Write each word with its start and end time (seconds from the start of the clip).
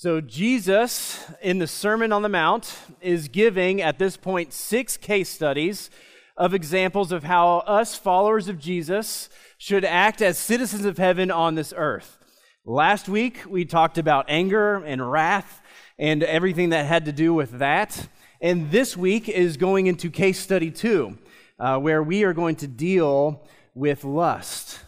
So, 0.00 0.20
Jesus 0.20 1.28
in 1.42 1.58
the 1.58 1.66
Sermon 1.66 2.12
on 2.12 2.22
the 2.22 2.28
Mount 2.28 2.72
is 3.00 3.26
giving 3.26 3.82
at 3.82 3.98
this 3.98 4.16
point 4.16 4.52
six 4.52 4.96
case 4.96 5.28
studies 5.28 5.90
of 6.36 6.54
examples 6.54 7.10
of 7.10 7.24
how 7.24 7.58
us 7.66 7.96
followers 7.96 8.46
of 8.46 8.60
Jesus 8.60 9.28
should 9.56 9.84
act 9.84 10.22
as 10.22 10.38
citizens 10.38 10.84
of 10.84 10.98
heaven 10.98 11.32
on 11.32 11.56
this 11.56 11.74
earth. 11.76 12.16
Last 12.64 13.08
week, 13.08 13.40
we 13.48 13.64
talked 13.64 13.98
about 13.98 14.26
anger 14.28 14.76
and 14.76 15.10
wrath 15.10 15.60
and 15.98 16.22
everything 16.22 16.68
that 16.68 16.86
had 16.86 17.06
to 17.06 17.12
do 17.12 17.34
with 17.34 17.58
that. 17.58 18.08
And 18.40 18.70
this 18.70 18.96
week 18.96 19.28
is 19.28 19.56
going 19.56 19.88
into 19.88 20.12
case 20.12 20.38
study 20.38 20.70
two, 20.70 21.18
uh, 21.58 21.76
where 21.78 22.04
we 22.04 22.22
are 22.22 22.34
going 22.34 22.54
to 22.54 22.68
deal 22.68 23.44
with 23.74 24.04
lust. 24.04 24.78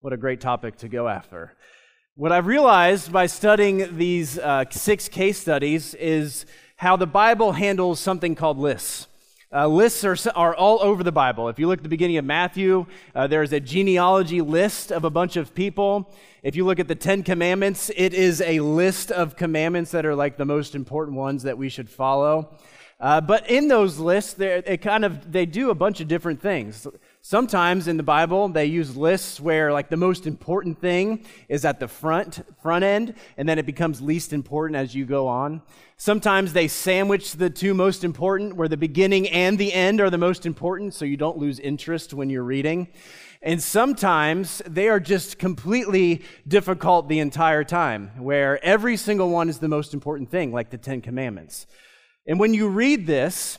What 0.00 0.12
a 0.12 0.16
great 0.16 0.40
topic 0.40 0.76
to 0.76 0.88
go 0.88 1.08
after. 1.08 1.56
What 2.16 2.32
I've 2.32 2.46
realized 2.46 3.12
by 3.12 3.26
studying 3.26 3.96
these 3.96 4.36
uh, 4.36 4.64
six 4.70 5.08
case 5.08 5.38
studies 5.38 5.94
is 5.94 6.44
how 6.74 6.96
the 6.96 7.06
Bible 7.06 7.52
handles 7.52 8.00
something 8.00 8.34
called 8.34 8.58
lists. 8.58 9.06
Uh, 9.52 9.68
lists 9.68 10.04
are, 10.04 10.16
are 10.34 10.54
all 10.54 10.80
over 10.82 11.04
the 11.04 11.12
Bible. 11.12 11.48
If 11.48 11.60
you 11.60 11.68
look 11.68 11.78
at 11.78 11.82
the 11.84 11.88
beginning 11.88 12.16
of 12.16 12.24
Matthew, 12.24 12.86
uh, 13.14 13.28
there's 13.28 13.52
a 13.52 13.60
genealogy 13.60 14.40
list 14.40 14.90
of 14.90 15.04
a 15.04 15.10
bunch 15.10 15.36
of 15.36 15.54
people. 15.54 16.12
If 16.42 16.56
you 16.56 16.66
look 16.66 16.80
at 16.80 16.88
the 16.88 16.96
Ten 16.96 17.22
Commandments, 17.22 17.92
it 17.96 18.12
is 18.12 18.40
a 18.40 18.58
list 18.58 19.12
of 19.12 19.36
commandments 19.36 19.92
that 19.92 20.04
are 20.04 20.16
like 20.16 20.36
the 20.36 20.44
most 20.44 20.74
important 20.74 21.16
ones 21.16 21.44
that 21.44 21.56
we 21.56 21.68
should 21.68 21.88
follow. 21.88 22.56
Uh, 22.98 23.20
but 23.20 23.48
in 23.48 23.68
those 23.68 23.98
lists, 23.98 24.38
it 24.38 24.82
kind 24.82 25.04
of 25.04 25.32
they 25.32 25.46
do 25.46 25.70
a 25.70 25.74
bunch 25.74 26.00
of 26.00 26.08
different 26.08 26.42
things. 26.42 26.86
Sometimes 27.22 27.86
in 27.86 27.98
the 27.98 28.02
Bible, 28.02 28.48
they 28.48 28.64
use 28.64 28.96
lists 28.96 29.38
where 29.38 29.74
like 29.74 29.90
the 29.90 29.96
most 29.96 30.26
important 30.26 30.80
thing 30.80 31.26
is 31.50 31.66
at 31.66 31.78
the 31.78 31.86
front 31.86 32.40
front 32.62 32.82
end, 32.82 33.14
and 33.36 33.46
then 33.46 33.58
it 33.58 33.66
becomes 33.66 34.00
least 34.00 34.32
important 34.32 34.76
as 34.76 34.94
you 34.94 35.04
go 35.04 35.28
on. 35.28 35.60
Sometimes 35.98 36.54
they 36.54 36.66
sandwich 36.66 37.32
the 37.32 37.50
two 37.50 37.74
most 37.74 38.04
important, 38.04 38.56
where 38.56 38.68
the 38.68 38.76
beginning 38.78 39.28
and 39.28 39.58
the 39.58 39.74
end 39.74 40.00
are 40.00 40.08
the 40.08 40.16
most 40.16 40.46
important, 40.46 40.94
so 40.94 41.04
you 41.04 41.18
don't 41.18 41.36
lose 41.36 41.58
interest 41.58 42.14
when 42.14 42.30
you're 42.30 42.42
reading. 42.42 42.88
And 43.42 43.62
sometimes 43.62 44.62
they 44.66 44.88
are 44.88 45.00
just 45.00 45.38
completely 45.38 46.22
difficult 46.48 47.08
the 47.08 47.18
entire 47.18 47.64
time, 47.64 48.12
where 48.16 48.64
every 48.64 48.96
single 48.96 49.28
one 49.28 49.50
is 49.50 49.58
the 49.58 49.68
most 49.68 49.92
important 49.92 50.30
thing, 50.30 50.52
like 50.52 50.70
the 50.70 50.78
Ten 50.78 51.02
Commandments. 51.02 51.66
And 52.26 52.40
when 52.40 52.54
you 52.54 52.68
read 52.68 53.06
this, 53.06 53.58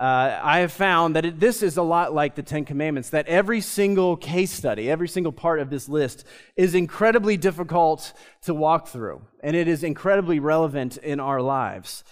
uh, 0.00 0.40
I 0.42 0.60
have 0.60 0.72
found 0.72 1.14
that 1.14 1.26
it, 1.26 1.40
this 1.40 1.62
is 1.62 1.76
a 1.76 1.82
lot 1.82 2.14
like 2.14 2.34
the 2.34 2.42
Ten 2.42 2.64
Commandments, 2.64 3.10
that 3.10 3.26
every 3.26 3.60
single 3.60 4.16
case 4.16 4.50
study, 4.50 4.90
every 4.90 5.08
single 5.08 5.30
part 5.30 5.60
of 5.60 5.68
this 5.68 5.90
list 5.90 6.24
is 6.56 6.74
incredibly 6.74 7.36
difficult 7.36 8.14
to 8.44 8.54
walk 8.54 8.88
through, 8.88 9.20
and 9.42 9.54
it 9.54 9.68
is 9.68 9.84
incredibly 9.84 10.40
relevant 10.40 10.96
in 10.96 11.20
our 11.20 11.42
lives. 11.42 12.02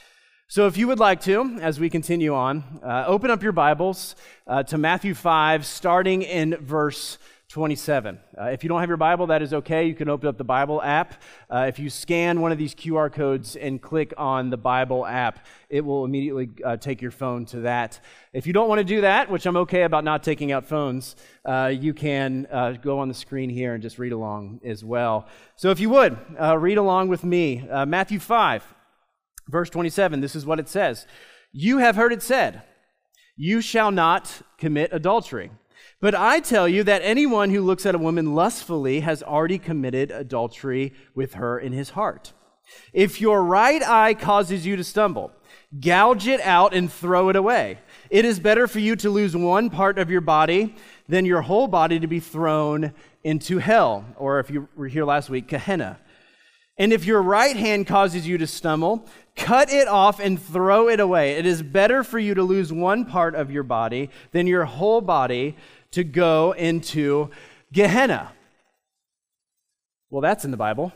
So, 0.49 0.67
if 0.67 0.77
you 0.77 0.87
would 0.89 0.99
like 0.99 1.23
to, 1.23 1.59
as 1.63 1.81
we 1.81 1.89
continue 1.89 2.35
on, 2.35 2.63
uh, 2.83 3.05
open 3.07 3.31
up 3.31 3.43
your 3.43 3.53
Bibles 3.53 4.17
uh, 4.47 4.65
to 4.65 4.77
Matthew 4.77 5.15
5, 5.15 5.65
starting 5.65 6.21
in 6.21 6.57
verse 6.57 7.17
27. 7.49 8.19
Uh, 8.39 8.45
if 8.45 8.63
you 8.63 8.69
don't 8.69 8.81
have 8.81 8.91
your 8.91 8.99
Bible, 8.99 9.29
that 9.29 9.41
is 9.41 9.55
okay. 9.55 9.87
You 9.87 9.95
can 9.95 10.11
open 10.11 10.29
up 10.29 10.37
the 10.37 10.45
Bible 10.45 10.83
app. 10.83 11.23
Uh, 11.49 11.65
if 11.67 11.79
you 11.79 11.89
scan 11.89 12.43
one 12.43 12.53
of 12.53 12.59
these 12.59 12.75
QR 12.75 13.11
codes 13.11 13.57
and 13.57 13.81
click 13.81 14.13
on 14.19 14.51
the 14.51 14.59
Bible 14.59 15.07
app, 15.07 15.47
it 15.71 15.81
will 15.81 16.05
immediately 16.05 16.51
uh, 16.63 16.77
take 16.77 17.01
your 17.01 17.11
phone 17.11 17.47
to 17.47 17.61
that. 17.61 18.01
If 18.35 18.47
you 18.47 18.53
don't 18.53 18.69
want 18.69 18.81
to 18.81 18.85
do 18.85 19.01
that, 19.01 19.31
which 19.31 19.47
I'm 19.47 19.57
okay 19.57 19.85
about 19.85 20.05
not 20.05 20.23
taking 20.23 20.53
out 20.53 20.67
phones, 20.67 21.17
uh, 21.47 21.73
you 21.75 21.95
can 21.95 22.47
uh, 22.53 22.73
go 22.73 22.99
on 22.99 23.09
the 23.09 23.15
screen 23.15 23.49
here 23.49 23.73
and 23.73 23.83
just 23.83 23.99
read 23.99 24.13
along 24.13 24.61
as 24.63 24.85
well. 24.85 25.27
So 25.57 25.71
if 25.71 25.81
you 25.81 25.89
would, 25.89 26.19
uh, 26.39 26.59
read 26.59 26.77
along 26.77 27.09
with 27.09 27.25
me. 27.25 27.67
Matthew 27.87 28.19
5, 28.19 28.75
verse 29.49 29.71
27, 29.71 30.21
this 30.21 30.37
is 30.37 30.45
what 30.45 30.61
it 30.61 30.69
says 30.69 31.07
You 31.51 31.79
have 31.79 31.97
heard 31.97 32.13
it 32.13 32.23
said, 32.23 32.63
You 33.39 33.63
shall 33.63 33.91
not 33.91 34.43
commit 34.59 34.91
adultery. 34.93 35.51
But 36.01 36.15
I 36.15 36.41
tell 36.41 36.69
you 36.69 36.85
that 36.85 37.03
anyone 37.03 37.51
who 37.51 37.61
looks 37.61 37.85
at 37.85 37.95
a 37.95 37.99
woman 37.99 38.35
lustfully 38.35 39.01
has 39.01 39.23
already 39.23 39.59
committed 39.59 40.11
adultery 40.11 40.93
with 41.15 41.35
her 41.35 41.59
in 41.59 41.73
his 41.73 41.91
heart. 41.91 42.33
If 42.93 43.21
your 43.21 43.43
right 43.43 43.83
eye 43.83 44.15
causes 44.15 44.67
you 44.67 44.77
to 44.77 44.85
stumble, 44.85 45.33
gouge 45.81 46.27
it 46.27 46.41
out 46.43 46.75
and 46.75 46.93
throw 46.93 47.29
it 47.29 47.37
away. 47.37 47.79
It 48.11 48.25
is 48.25 48.41
better 48.41 48.67
for 48.67 48.79
you 48.79 48.97
to 48.97 49.11
lose 49.11 49.37
one 49.37 49.71
part 49.71 49.99
of 49.99 50.11
your 50.11 50.21
body 50.21 50.75
than 51.09 51.25
your 51.25 51.43
whole 51.43 51.69
body 51.69 51.99
to 51.99 52.07
be 52.07 52.21
thrown 52.21 52.93
into 53.25 53.59
hell, 53.59 54.05
or 54.17 54.39
if 54.39 54.51
you 54.51 54.69
were 54.77 54.89
here 54.89 55.05
last 55.05 55.29
week, 55.29 55.49
Gehenna. 55.49 55.99
And 56.79 56.93
if 56.93 57.05
your 57.05 57.21
right 57.21 57.57
hand 57.57 57.89
causes 57.89 58.27
you 58.27 58.39
to 58.39 58.47
stumble, 58.47 59.05
cut 59.35 59.71
it 59.73 59.89
off 59.89 60.21
and 60.21 60.41
throw 60.41 60.89
it 60.89 61.01
away. 61.01 61.33
It 61.33 61.45
is 61.45 61.61
better 61.61 62.05
for 62.05 62.21
you 62.21 62.35
to 62.35 62.43
lose 62.45 62.73
one 62.73 63.05
part 63.05 63.35
of 63.35 63.51
your 63.51 63.65
body 63.65 64.11
than 64.31 64.47
your 64.47 64.65
whole 64.65 65.01
body 65.01 65.57
to 65.93 66.05
go 66.05 66.53
into 66.53 67.31
Gehenna. 67.73 68.33
Well, 70.11 70.23
that's 70.23 70.45
in 70.45 70.51
the 70.51 70.57
Bible. 70.57 70.93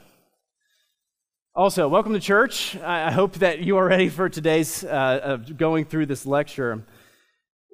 Also, 1.54 1.86
welcome 1.86 2.14
to 2.14 2.20
church. 2.20 2.76
I 2.76 3.10
hope 3.10 3.34
that 3.34 3.60
you 3.60 3.76
are 3.76 3.86
ready 3.86 4.08
for 4.08 4.28
today's 4.28 4.82
uh, 4.84 5.38
going 5.56 5.84
through 5.84 6.06
this 6.06 6.24
lecture. 6.24 6.82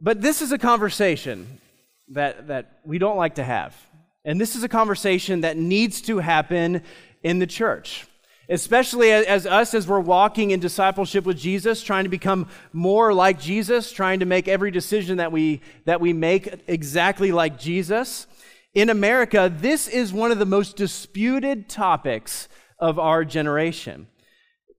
But 0.00 0.20
this 0.20 0.42
is 0.42 0.52
a 0.52 0.58
conversation 0.58 1.60
that, 2.08 2.48
that 2.48 2.80
we 2.84 2.98
don't 2.98 3.16
like 3.16 3.36
to 3.36 3.44
have. 3.44 3.76
And 4.24 4.40
this 4.40 4.56
is 4.56 4.62
a 4.62 4.68
conversation 4.68 5.42
that 5.42 5.56
needs 5.56 6.00
to 6.02 6.18
happen 6.18 6.82
in 7.22 7.38
the 7.38 7.46
church 7.46 8.06
especially 8.48 9.12
as, 9.12 9.46
us 9.46 9.74
as 9.74 9.86
we're 9.86 10.00
walking 10.00 10.50
in 10.50 10.60
discipleship 10.60 11.24
with 11.24 11.38
jesus 11.38 11.82
trying 11.82 12.04
to 12.04 12.10
become 12.10 12.48
more 12.72 13.12
like 13.12 13.38
jesus 13.38 13.92
trying 13.92 14.20
to 14.20 14.26
make 14.26 14.48
every 14.48 14.70
decision 14.70 15.18
that 15.18 15.32
we 15.32 15.60
that 15.84 16.00
we 16.00 16.12
make 16.12 16.48
exactly 16.66 17.32
like 17.32 17.58
jesus. 17.58 18.26
In 18.74 18.90
america 18.90 19.52
this 19.54 19.88
is 19.88 20.12
one 20.12 20.32
of 20.32 20.38
the 20.38 20.46
most 20.46 20.76
disputed 20.76 21.68
topics 21.68 22.48
of 22.78 22.98
our 22.98 23.24
generation. 23.24 24.08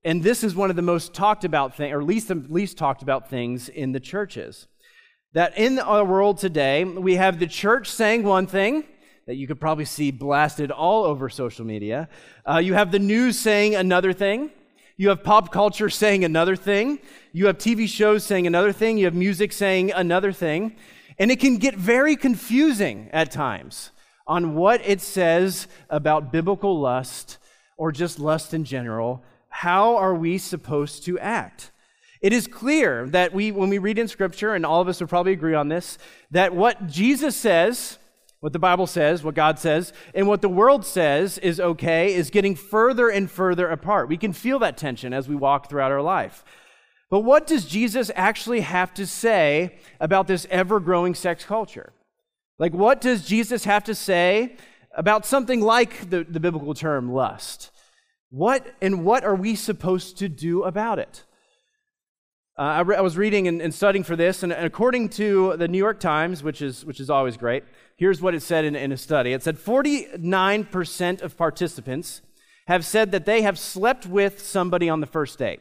And 0.03 0.23
this 0.23 0.43
is 0.43 0.55
one 0.55 0.69
of 0.69 0.77
the 0.77 0.81
most 0.81 1.13
talked 1.13 1.43
about 1.43 1.75
things 1.75 1.93
or 1.93 2.03
least 2.03 2.29
least 2.29 2.77
talked 2.77 3.01
about 3.01 3.29
things 3.29 3.67
in 3.67 3.91
the 3.91 3.99
churches. 3.99 4.67
That 5.33 5.57
in 5.57 5.77
our 5.77 6.05
world 6.05 6.37
today 6.37 6.83
we 6.83 7.15
have 7.15 7.39
the 7.39 7.47
church 7.47 7.89
saying 7.89 8.23
one 8.23 8.47
thing 8.47 8.85
that 9.29 9.35
you 9.35 9.45
could 9.45 9.59
probably 9.59 9.85
see 9.85 10.09
blasted 10.09 10.71
all 10.71 11.03
over 11.03 11.29
social 11.29 11.63
media. 11.63 12.09
Uh, 12.49 12.57
you 12.57 12.73
have 12.73 12.91
the 12.91 12.97
news 12.97 13.37
saying 13.37 13.75
another 13.75 14.11
thing. 14.11 14.49
You 14.97 15.09
have 15.09 15.23
pop 15.23 15.51
culture 15.51 15.87
saying 15.87 16.25
another 16.25 16.55
thing. 16.55 16.97
You 17.31 17.45
have 17.45 17.59
TV 17.59 17.87
shows 17.87 18.23
saying 18.23 18.47
another 18.47 18.71
thing. 18.71 18.97
You 18.97 19.05
have 19.05 19.13
music 19.13 19.53
saying 19.53 19.91
another 19.91 20.31
thing. 20.31 20.77
And 21.19 21.29
it 21.29 21.39
can 21.39 21.57
get 21.57 21.75
very 21.75 22.15
confusing 22.15 23.07
at 23.13 23.29
times 23.29 23.91
on 24.25 24.55
what 24.55 24.81
it 24.83 24.99
says 24.99 25.67
about 25.91 26.31
biblical 26.31 26.79
lust 26.79 27.37
or 27.77 27.91
just 27.91 28.19
lust 28.19 28.55
in 28.55 28.63
general. 28.63 29.23
How 29.49 29.95
are 29.97 30.15
we 30.15 30.39
supposed 30.39 31.05
to 31.05 31.19
act? 31.19 31.71
It 32.19 32.33
is 32.33 32.47
clear 32.47 33.05
that 33.09 33.31
we, 33.31 33.51
when 33.51 33.69
we 33.69 33.77
read 33.77 33.99
in 33.99 34.07
Scripture, 34.07 34.55
and 34.55 34.65
all 34.65 34.81
of 34.81 34.87
us 34.87 34.99
would 35.01 35.09
probably 35.09 35.33
agree 35.33 35.53
on 35.53 35.69
this, 35.69 35.99
that 36.31 36.55
what 36.55 36.87
Jesus 36.87 37.35
says 37.35 37.98
what 38.39 38.53
the 38.53 38.59
Bible 38.59 38.87
says, 38.87 39.23
what 39.23 39.35
God 39.35 39.59
says, 39.59 39.91
and 40.13 40.27
what 40.27 40.41
the 40.41 40.49
world 40.49 40.85
says 40.85 41.37
is 41.39 41.59
okay 41.59 42.13
is 42.13 42.29
getting 42.29 42.55
further 42.55 43.09
and 43.09 43.29
further 43.29 43.67
apart. 43.67 44.07
We 44.07 44.17
can 44.17 44.31
feel 44.31 44.59
that 44.59 44.77
tension 44.77 45.13
as 45.13 45.27
we 45.27 45.35
walk 45.35 45.69
throughout 45.69 45.91
our 45.91 46.01
life. 46.01 46.43
But 47.09 47.21
what 47.21 47.47
does 47.47 47.65
Jesus 47.65 48.11
actually 48.15 48.61
have 48.61 48.93
to 48.93 49.05
say 49.05 49.79
about 49.99 50.27
this 50.27 50.47
ever 50.49 50.79
growing 50.79 51.15
sex 51.15 51.43
culture? 51.43 51.91
Like, 52.59 52.73
what 52.73 53.01
does 53.01 53.25
Jesus 53.25 53.65
have 53.65 53.83
to 53.85 53.95
say 53.95 54.55
about 54.95 55.25
something 55.25 55.61
like 55.61 56.09
the, 56.09 56.23
the 56.23 56.39
biblical 56.39 56.73
term 56.73 57.11
lust? 57.11 57.71
What 58.29 58.75
and 58.81 59.03
what 59.03 59.23
are 59.23 59.35
we 59.35 59.55
supposed 59.55 60.17
to 60.19 60.29
do 60.29 60.63
about 60.63 60.99
it? 60.99 61.23
Uh, 62.57 62.61
I, 62.61 62.79
re- 62.81 62.97
I, 62.97 63.01
was 63.01 63.17
reading 63.17 63.47
and, 63.47 63.61
and, 63.61 63.73
studying 63.73 64.03
for 64.03 64.17
this, 64.17 64.43
and 64.43 64.51
according 64.51 65.09
to 65.09 65.55
the 65.55 65.69
New 65.69 65.77
York 65.77 65.99
Times, 65.99 66.43
which 66.43 66.61
is, 66.61 66.83
which 66.83 66.99
is 66.99 67.09
always 67.09 67.37
great, 67.37 67.63
Here's 67.99 68.21
what 68.21 68.33
it 68.33 68.41
said 68.41 68.63
in, 68.63 68.77
in 68.77 68.93
a 68.93 68.97
study 68.97 69.33
it 69.33 69.43
said 69.43 69.57
49% 69.57 71.21
of 71.21 71.37
participants 71.37 72.21
have 72.67 72.85
said 72.85 73.11
that 73.11 73.25
they 73.25 73.41
have 73.41 73.59
slept 73.59 74.05
with 74.05 74.41
somebody 74.41 74.89
on 74.89 75.01
the 75.01 75.05
first 75.05 75.37
date. 75.37 75.59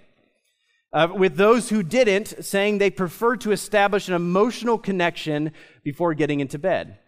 Uh, 0.92 1.08
with 1.14 1.36
those 1.36 1.68
who 1.68 1.82
didn't, 1.82 2.44
saying 2.44 2.78
they 2.78 2.90
prefer 2.90 3.36
to 3.36 3.50
establish 3.50 4.08
an 4.08 4.14
emotional 4.14 4.78
connection 4.78 5.52
before 5.82 6.14
getting 6.14 6.40
into 6.40 6.58
bed. 6.58 6.98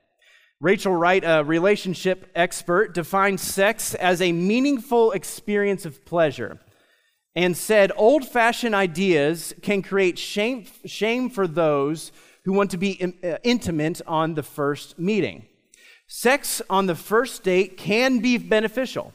Rachel 0.60 0.94
Wright, 0.94 1.22
a 1.24 1.44
relationship 1.44 2.30
expert, 2.34 2.92
defined 2.92 3.40
sex 3.40 3.94
as 3.94 4.20
a 4.20 4.32
meaningful 4.32 5.12
experience 5.12 5.86
of 5.86 6.04
pleasure 6.04 6.58
and 7.34 7.56
said 7.56 7.92
old 7.96 8.26
fashioned 8.26 8.74
ideas 8.74 9.54
can 9.62 9.80
create 9.80 10.18
shame, 10.18 10.66
shame 10.84 11.30
for 11.30 11.46
those 11.46 12.10
who 12.44 12.52
want 12.52 12.70
to 12.70 12.78
be 12.78 12.92
in, 12.92 13.14
uh, 13.22 13.36
intimate 13.42 14.00
on 14.06 14.34
the 14.34 14.42
first 14.42 14.98
meeting. 14.98 15.46
Sex 16.06 16.60
on 16.68 16.86
the 16.86 16.94
first 16.94 17.42
date 17.44 17.76
can 17.76 18.18
be 18.18 18.36
beneficial. 18.36 19.12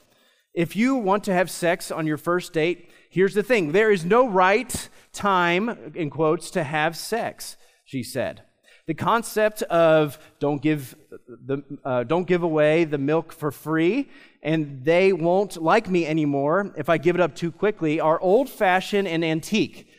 If 0.54 0.76
you 0.76 0.96
want 0.96 1.26
to 1.26 1.34
have 1.34 1.52
sex 1.52 1.92
on 1.92 2.08
your 2.08 2.18
first 2.18 2.54
date, 2.54 2.90
here's 3.10 3.34
the 3.34 3.44
thing 3.44 3.74
there 3.74 3.92
is 3.92 4.06
no 4.06 4.28
right 4.28 4.90
time, 5.12 5.94
in 5.96 6.10
quotes, 6.10 6.50
to 6.52 6.64
have 6.64 6.96
sex, 6.96 7.58
she 7.84 8.04
said. 8.04 8.44
The 8.88 8.94
concept 8.94 9.64
of 9.64 10.20
don't 10.40 10.62
give, 10.62 10.96
the, 11.28 11.64
uh, 11.84 12.04
don't 12.04 12.28
give 12.28 12.44
away 12.44 12.84
the 12.86 13.00
milk 13.00 13.34
for 13.34 13.52
free 13.52 14.10
and 14.44 14.86
they 14.86 15.12
won't 15.12 15.58
like 15.58 15.90
me 15.90 16.06
anymore 16.06 16.72
if 16.78 16.88
I 16.88 17.00
give 17.00 17.16
it 17.16 17.22
up 17.22 17.36
too 17.36 17.52
quickly 17.52 18.00
are 18.00 18.22
old 18.22 18.48
fashioned 18.48 19.08
and 19.08 19.26
antique 19.26 19.90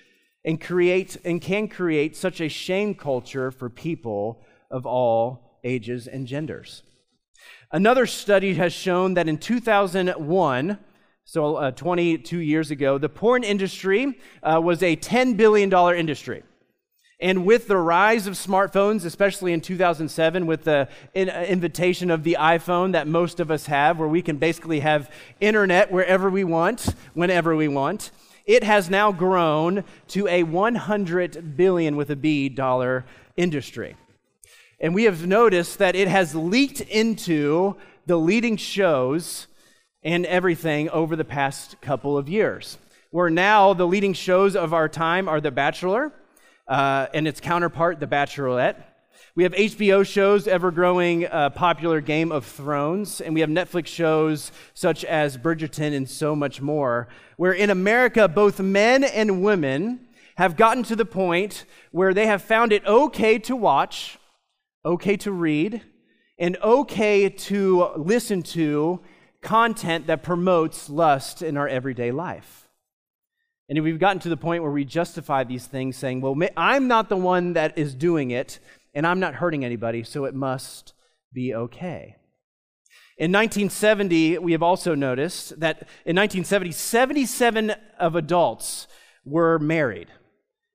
and 0.46 0.60
create 0.60 1.16
and 1.24 1.42
can 1.42 1.66
create 1.66 2.16
such 2.16 2.40
a 2.40 2.48
shame 2.48 2.94
culture 2.94 3.50
for 3.50 3.68
people 3.68 4.40
of 4.70 4.86
all 4.86 5.58
ages 5.64 6.06
and 6.06 6.26
genders. 6.26 6.84
Another 7.72 8.06
study 8.06 8.54
has 8.54 8.72
shown 8.72 9.14
that 9.14 9.28
in 9.28 9.38
2001, 9.38 10.78
so 11.24 11.56
uh, 11.56 11.70
22 11.72 12.38
years 12.38 12.70
ago, 12.70 12.96
the 12.96 13.08
porn 13.08 13.42
industry 13.42 14.18
uh, 14.44 14.60
was 14.62 14.82
a 14.84 14.94
$10 14.96 15.36
billion 15.36 15.72
industry. 15.96 16.44
And 17.18 17.44
with 17.46 17.66
the 17.66 17.78
rise 17.78 18.26
of 18.26 18.34
smartphones, 18.34 19.04
especially 19.04 19.52
in 19.52 19.62
2007, 19.62 20.46
with 20.46 20.64
the 20.64 20.88
in, 21.14 21.30
uh, 21.30 21.44
invitation 21.48 22.10
of 22.10 22.22
the 22.22 22.36
iPhone 22.38 22.92
that 22.92 23.08
most 23.08 23.40
of 23.40 23.50
us 23.50 23.66
have, 23.66 23.98
where 23.98 24.08
we 24.08 24.22
can 24.22 24.36
basically 24.36 24.80
have 24.80 25.10
internet 25.40 25.90
wherever 25.90 26.30
we 26.30 26.44
want, 26.44 26.94
whenever 27.14 27.56
we 27.56 27.68
want, 27.68 28.10
it 28.46 28.62
has 28.62 28.88
now 28.88 29.12
grown 29.12 29.84
to 30.08 30.28
a 30.28 30.44
100 30.44 31.56
billion 31.56 31.96
with 31.96 32.10
a 32.10 32.16
B 32.16 32.48
dollar 32.48 33.04
industry. 33.36 33.96
And 34.80 34.94
we 34.94 35.04
have 35.04 35.26
noticed 35.26 35.78
that 35.78 35.96
it 35.96 36.08
has 36.08 36.34
leaked 36.34 36.80
into 36.80 37.76
the 38.06 38.16
leading 38.16 38.56
shows 38.56 39.48
and 40.02 40.24
everything 40.26 40.88
over 40.90 41.16
the 41.16 41.24
past 41.24 41.80
couple 41.80 42.16
of 42.16 42.28
years. 42.28 42.78
Where 43.10 43.30
now 43.30 43.74
the 43.74 43.86
leading 43.86 44.12
shows 44.12 44.54
of 44.54 44.72
our 44.72 44.88
time 44.88 45.28
are 45.28 45.40
The 45.40 45.50
Bachelor 45.50 46.12
uh, 46.68 47.06
and 47.12 47.26
its 47.26 47.40
counterpart, 47.40 47.98
The 47.98 48.06
Bachelorette. 48.06 48.76
We 49.34 49.42
have 49.42 49.52
HBO 49.52 50.06
shows, 50.06 50.48
ever 50.48 50.70
growing 50.70 51.26
uh, 51.26 51.50
popular 51.50 52.00
Game 52.00 52.32
of 52.32 52.44
Thrones, 52.44 53.20
and 53.20 53.34
we 53.34 53.40
have 53.40 53.50
Netflix 53.50 53.86
shows 53.86 54.52
such 54.74 55.04
as 55.04 55.36
Bridgerton 55.36 55.94
and 55.94 56.08
so 56.08 56.34
much 56.34 56.60
more, 56.60 57.08
where 57.36 57.52
in 57.52 57.70
America, 57.70 58.28
both 58.28 58.60
men 58.60 59.04
and 59.04 59.42
women 59.42 60.06
have 60.36 60.56
gotten 60.56 60.82
to 60.84 60.96
the 60.96 61.04
point 61.04 61.64
where 61.90 62.14
they 62.14 62.26
have 62.26 62.42
found 62.42 62.72
it 62.72 62.84
okay 62.86 63.38
to 63.38 63.56
watch, 63.56 64.18
okay 64.84 65.16
to 65.16 65.32
read, 65.32 65.82
and 66.38 66.56
okay 66.62 67.28
to 67.28 67.90
listen 67.96 68.42
to 68.42 69.00
content 69.40 70.06
that 70.06 70.22
promotes 70.22 70.90
lust 70.90 71.42
in 71.42 71.56
our 71.56 71.68
everyday 71.68 72.10
life. 72.10 72.68
And 73.68 73.82
we've 73.82 73.98
gotten 73.98 74.20
to 74.20 74.28
the 74.28 74.36
point 74.36 74.62
where 74.62 74.72
we 74.72 74.84
justify 74.84 75.42
these 75.44 75.66
things 75.66 75.96
saying, 75.96 76.20
well, 76.20 76.36
I'm 76.56 76.86
not 76.86 77.08
the 77.08 77.16
one 77.16 77.54
that 77.54 77.76
is 77.76 77.94
doing 77.94 78.30
it, 78.30 78.60
and 78.96 79.06
I'm 79.06 79.20
not 79.20 79.34
hurting 79.34 79.62
anybody, 79.62 80.02
so 80.02 80.24
it 80.24 80.34
must 80.34 80.94
be 81.30 81.54
okay. 81.54 82.16
In 83.18 83.30
1970, 83.30 84.38
we 84.38 84.52
have 84.52 84.62
also 84.62 84.94
noticed 84.94 85.60
that 85.60 85.82
in 86.06 86.16
1970, 86.16 86.72
77 86.72 87.74
of 88.00 88.16
adults 88.16 88.88
were 89.26 89.58
married. 89.58 90.08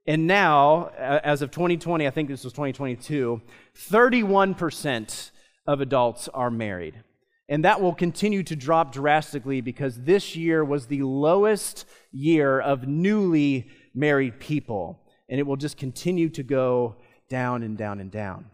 And 0.06 0.27
now, 0.27 0.89
as 0.97 1.41
of 1.41 1.50
2020, 1.50 2.06
I 2.06 2.12
think 2.12 2.29
this 2.29 2.44
was 2.44 2.53
2022, 2.53 3.41
31% 3.89 5.31
of 5.65 5.81
adults 5.81 6.27
are 6.27 6.51
married. 6.51 7.03
And 7.50 7.65
that 7.65 7.81
will 7.81 7.95
continue 7.95 8.44
to 8.44 8.56
drop 8.56 8.94
drastically 8.94 9.62
because 9.62 10.00
this 10.03 10.35
year 10.35 10.63
was 10.63 10.85
the 10.85 11.01
lowest 11.01 11.85
year 12.12 12.59
of 12.59 12.88
newly 12.88 13.71
married 13.95 14.39
people. 14.39 15.00
And 15.27 15.39
it 15.39 15.47
will 15.47 15.57
just 15.57 15.77
continue 15.77 16.29
to 16.29 16.44
go 16.44 16.97
down 17.31 17.63
and 17.63 17.78
down 17.78 18.01
and 18.01 18.12
down. 18.12 18.45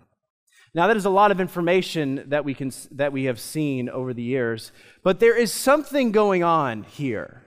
Now, 0.76 0.86
that 0.86 0.96
is 0.96 1.06
a 1.06 1.10
lot 1.10 1.32
of 1.32 1.42
information 1.42 2.26
that 2.28 2.46
we, 2.46 2.54
can, 2.54 2.72
that 2.92 3.12
we 3.12 3.24
have 3.24 3.40
seen 3.40 3.90
over 3.90 4.14
the 4.14 4.22
years, 4.22 4.72
but 5.02 5.20
there 5.20 5.36
is 5.36 5.52
something 5.52 6.12
going 6.12 6.44
on 6.44 6.84
here. 6.84 7.42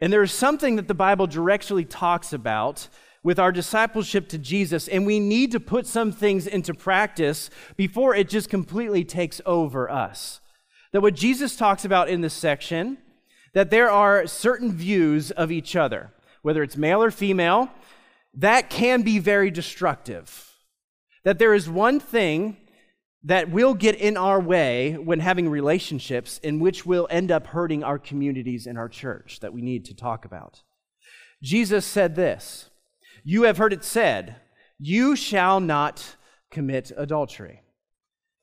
And 0.00 0.12
there 0.12 0.24
is 0.24 0.32
something 0.32 0.74
that 0.76 0.88
the 0.88 0.94
Bible 0.94 1.28
directly 1.28 1.84
talks 1.84 2.32
about 2.32 2.88
with 3.22 3.38
our 3.38 3.52
discipleship 3.52 4.28
to 4.30 4.38
Jesus, 4.38 4.88
and 4.88 5.06
we 5.06 5.20
need 5.20 5.52
to 5.52 5.60
put 5.60 5.86
some 5.86 6.10
things 6.10 6.48
into 6.48 6.74
practice 6.74 7.50
before 7.76 8.16
it 8.16 8.28
just 8.28 8.50
completely 8.50 9.04
takes 9.04 9.40
over 9.46 9.88
us. 9.88 10.40
That 10.90 11.02
what 11.02 11.14
Jesus 11.14 11.54
talks 11.54 11.84
about 11.84 12.08
in 12.08 12.20
this 12.20 12.34
section, 12.34 12.98
that 13.54 13.70
there 13.70 13.92
are 13.92 14.26
certain 14.26 14.72
views 14.72 15.30
of 15.30 15.52
each 15.52 15.76
other, 15.76 16.10
whether 16.42 16.64
it's 16.64 16.76
male 16.76 17.00
or 17.00 17.12
female, 17.12 17.70
that 18.34 18.70
can 18.70 19.02
be 19.02 19.18
very 19.18 19.50
destructive. 19.50 20.50
That 21.24 21.38
there 21.38 21.54
is 21.54 21.68
one 21.68 22.00
thing 22.00 22.56
that 23.24 23.50
will 23.50 23.74
get 23.74 23.94
in 23.94 24.16
our 24.16 24.40
way 24.40 24.94
when 24.94 25.20
having 25.20 25.48
relationships 25.48 26.38
in 26.38 26.58
which 26.58 26.84
will 26.84 27.06
end 27.10 27.30
up 27.30 27.48
hurting 27.48 27.84
our 27.84 27.98
communities 27.98 28.66
and 28.66 28.76
our 28.76 28.88
church 28.88 29.38
that 29.40 29.52
we 29.52 29.62
need 29.62 29.84
to 29.84 29.94
talk 29.94 30.24
about. 30.24 30.62
Jesus 31.42 31.84
said 31.86 32.16
this 32.16 32.70
you 33.24 33.44
have 33.44 33.58
heard 33.58 33.72
it 33.72 33.84
said, 33.84 34.36
You 34.78 35.14
shall 35.14 35.60
not 35.60 36.16
commit 36.50 36.90
adultery. 36.96 37.62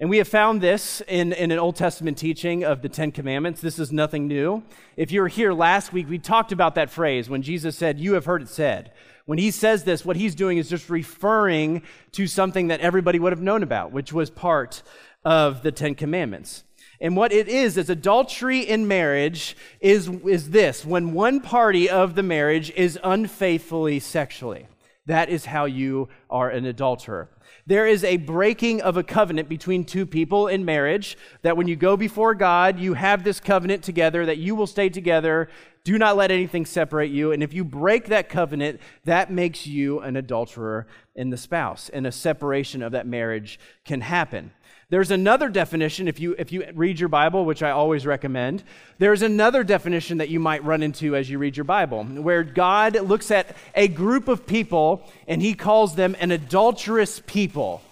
And 0.01 0.09
we 0.09 0.19
have 0.19 0.29
found 0.29 0.61
this 0.61 1.01
in, 1.09 1.33
in 1.33 1.51
an 1.51 1.59
Old 1.59 1.75
Testament 1.75 2.17
teaching 2.17 2.63
of 2.63 2.81
the 2.81 2.87
Ten 2.87 3.11
Commandments. 3.11 3.59
This 3.59 3.77
is 3.77 3.91
nothing 3.91 4.29
new. 4.29 4.63
If 4.95 5.11
you 5.11 5.19
were 5.19 5.27
here 5.27 5.51
last 5.51 5.91
week, 5.91 6.07
we 6.07 6.17
talked 6.17 6.53
about 6.53 6.75
that 6.75 6.89
phrase 6.89 7.29
when 7.29 7.41
Jesus 7.41 7.75
said, 7.75 7.99
You 7.99 8.13
have 8.13 8.23
heard 8.23 8.41
it 8.41 8.47
said. 8.47 8.93
When 9.25 9.37
he 9.37 9.51
says 9.51 9.83
this, 9.83 10.05
what 10.05 10.15
he's 10.15 10.35
doing 10.35 10.57
is 10.57 10.69
just 10.69 10.89
referring 10.89 11.83
to 12.13 12.27
something 12.27 12.69
that 12.69 12.79
everybody 12.79 13.19
would 13.19 13.33
have 13.33 13.41
known 13.41 13.61
about, 13.61 13.91
which 13.91 14.13
was 14.13 14.29
part 14.29 14.83
of 15.25 15.63
the 15.63 15.71
Ten 15.71 15.95
Commandments. 15.95 16.63
And 17.01 17.17
what 17.17 17.33
it 17.33 17.49
is, 17.49 17.77
is 17.77 17.89
adultery 17.89 18.61
in 18.61 18.87
marriage 18.87 19.57
is, 19.81 20.07
is 20.07 20.51
this 20.51 20.85
when 20.85 21.11
one 21.11 21.41
party 21.41 21.89
of 21.89 22.15
the 22.15 22.23
marriage 22.23 22.71
is 22.71 22.97
unfaithfully 23.03 23.99
sexually. 23.99 24.67
That 25.07 25.27
is 25.27 25.45
how 25.45 25.65
you 25.65 26.07
are 26.29 26.49
an 26.49 26.65
adulterer. 26.65 27.29
There 27.65 27.87
is 27.87 28.03
a 28.03 28.17
breaking 28.17 28.81
of 28.81 28.97
a 28.97 29.03
covenant 29.03 29.49
between 29.49 29.85
two 29.85 30.05
people 30.05 30.47
in 30.47 30.65
marriage 30.65 31.17
that 31.41 31.57
when 31.57 31.67
you 31.67 31.75
go 31.75 31.95
before 31.95 32.33
God, 32.33 32.79
you 32.79 32.93
have 32.95 33.23
this 33.23 33.39
covenant 33.39 33.83
together 33.83 34.25
that 34.25 34.37
you 34.37 34.55
will 34.55 34.67
stay 34.67 34.89
together. 34.89 35.49
Do 35.83 35.97
not 35.97 36.17
let 36.17 36.31
anything 36.31 36.65
separate 36.65 37.11
you. 37.11 37.31
And 37.31 37.41
if 37.41 37.53
you 37.53 37.63
break 37.63 38.07
that 38.07 38.29
covenant, 38.29 38.81
that 39.05 39.31
makes 39.31 39.65
you 39.65 39.99
an 39.99 40.15
adulterer 40.15 40.87
in 41.15 41.29
the 41.29 41.37
spouse, 41.37 41.89
and 41.89 42.07
a 42.07 42.11
separation 42.11 42.81
of 42.81 42.91
that 42.93 43.07
marriage 43.07 43.59
can 43.85 44.01
happen. 44.01 44.51
There's 44.91 45.11
another 45.11 45.49
definition, 45.49 46.07
if 46.07 46.19
you, 46.19 46.35
if 46.39 46.51
you 46.51 46.65
read 46.73 46.99
your 46.99 47.09
Bible, 47.09 47.45
which 47.45 47.61
I 47.61 47.69
always 47.69 48.07
recommend, 48.07 48.63
there's 48.97 49.21
another 49.21 49.63
definition 49.63 50.17
that 50.17 50.29
you 50.29 50.39
might 50.39 50.63
run 50.63 50.81
into 50.81 51.15
as 51.15 51.29
you 51.29 51.37
read 51.37 51.55
your 51.55 51.63
Bible, 51.63 52.03
where 52.05 52.43
God 52.43 52.99
looks 53.01 53.29
at 53.29 53.55
a 53.75 53.87
group 53.87 54.27
of 54.27 54.47
people 54.47 55.07
and 55.27 55.43
he 55.43 55.53
calls 55.53 55.93
them 55.93 56.15
an 56.19 56.31
adulterous 56.31 57.21
people, 57.27 57.83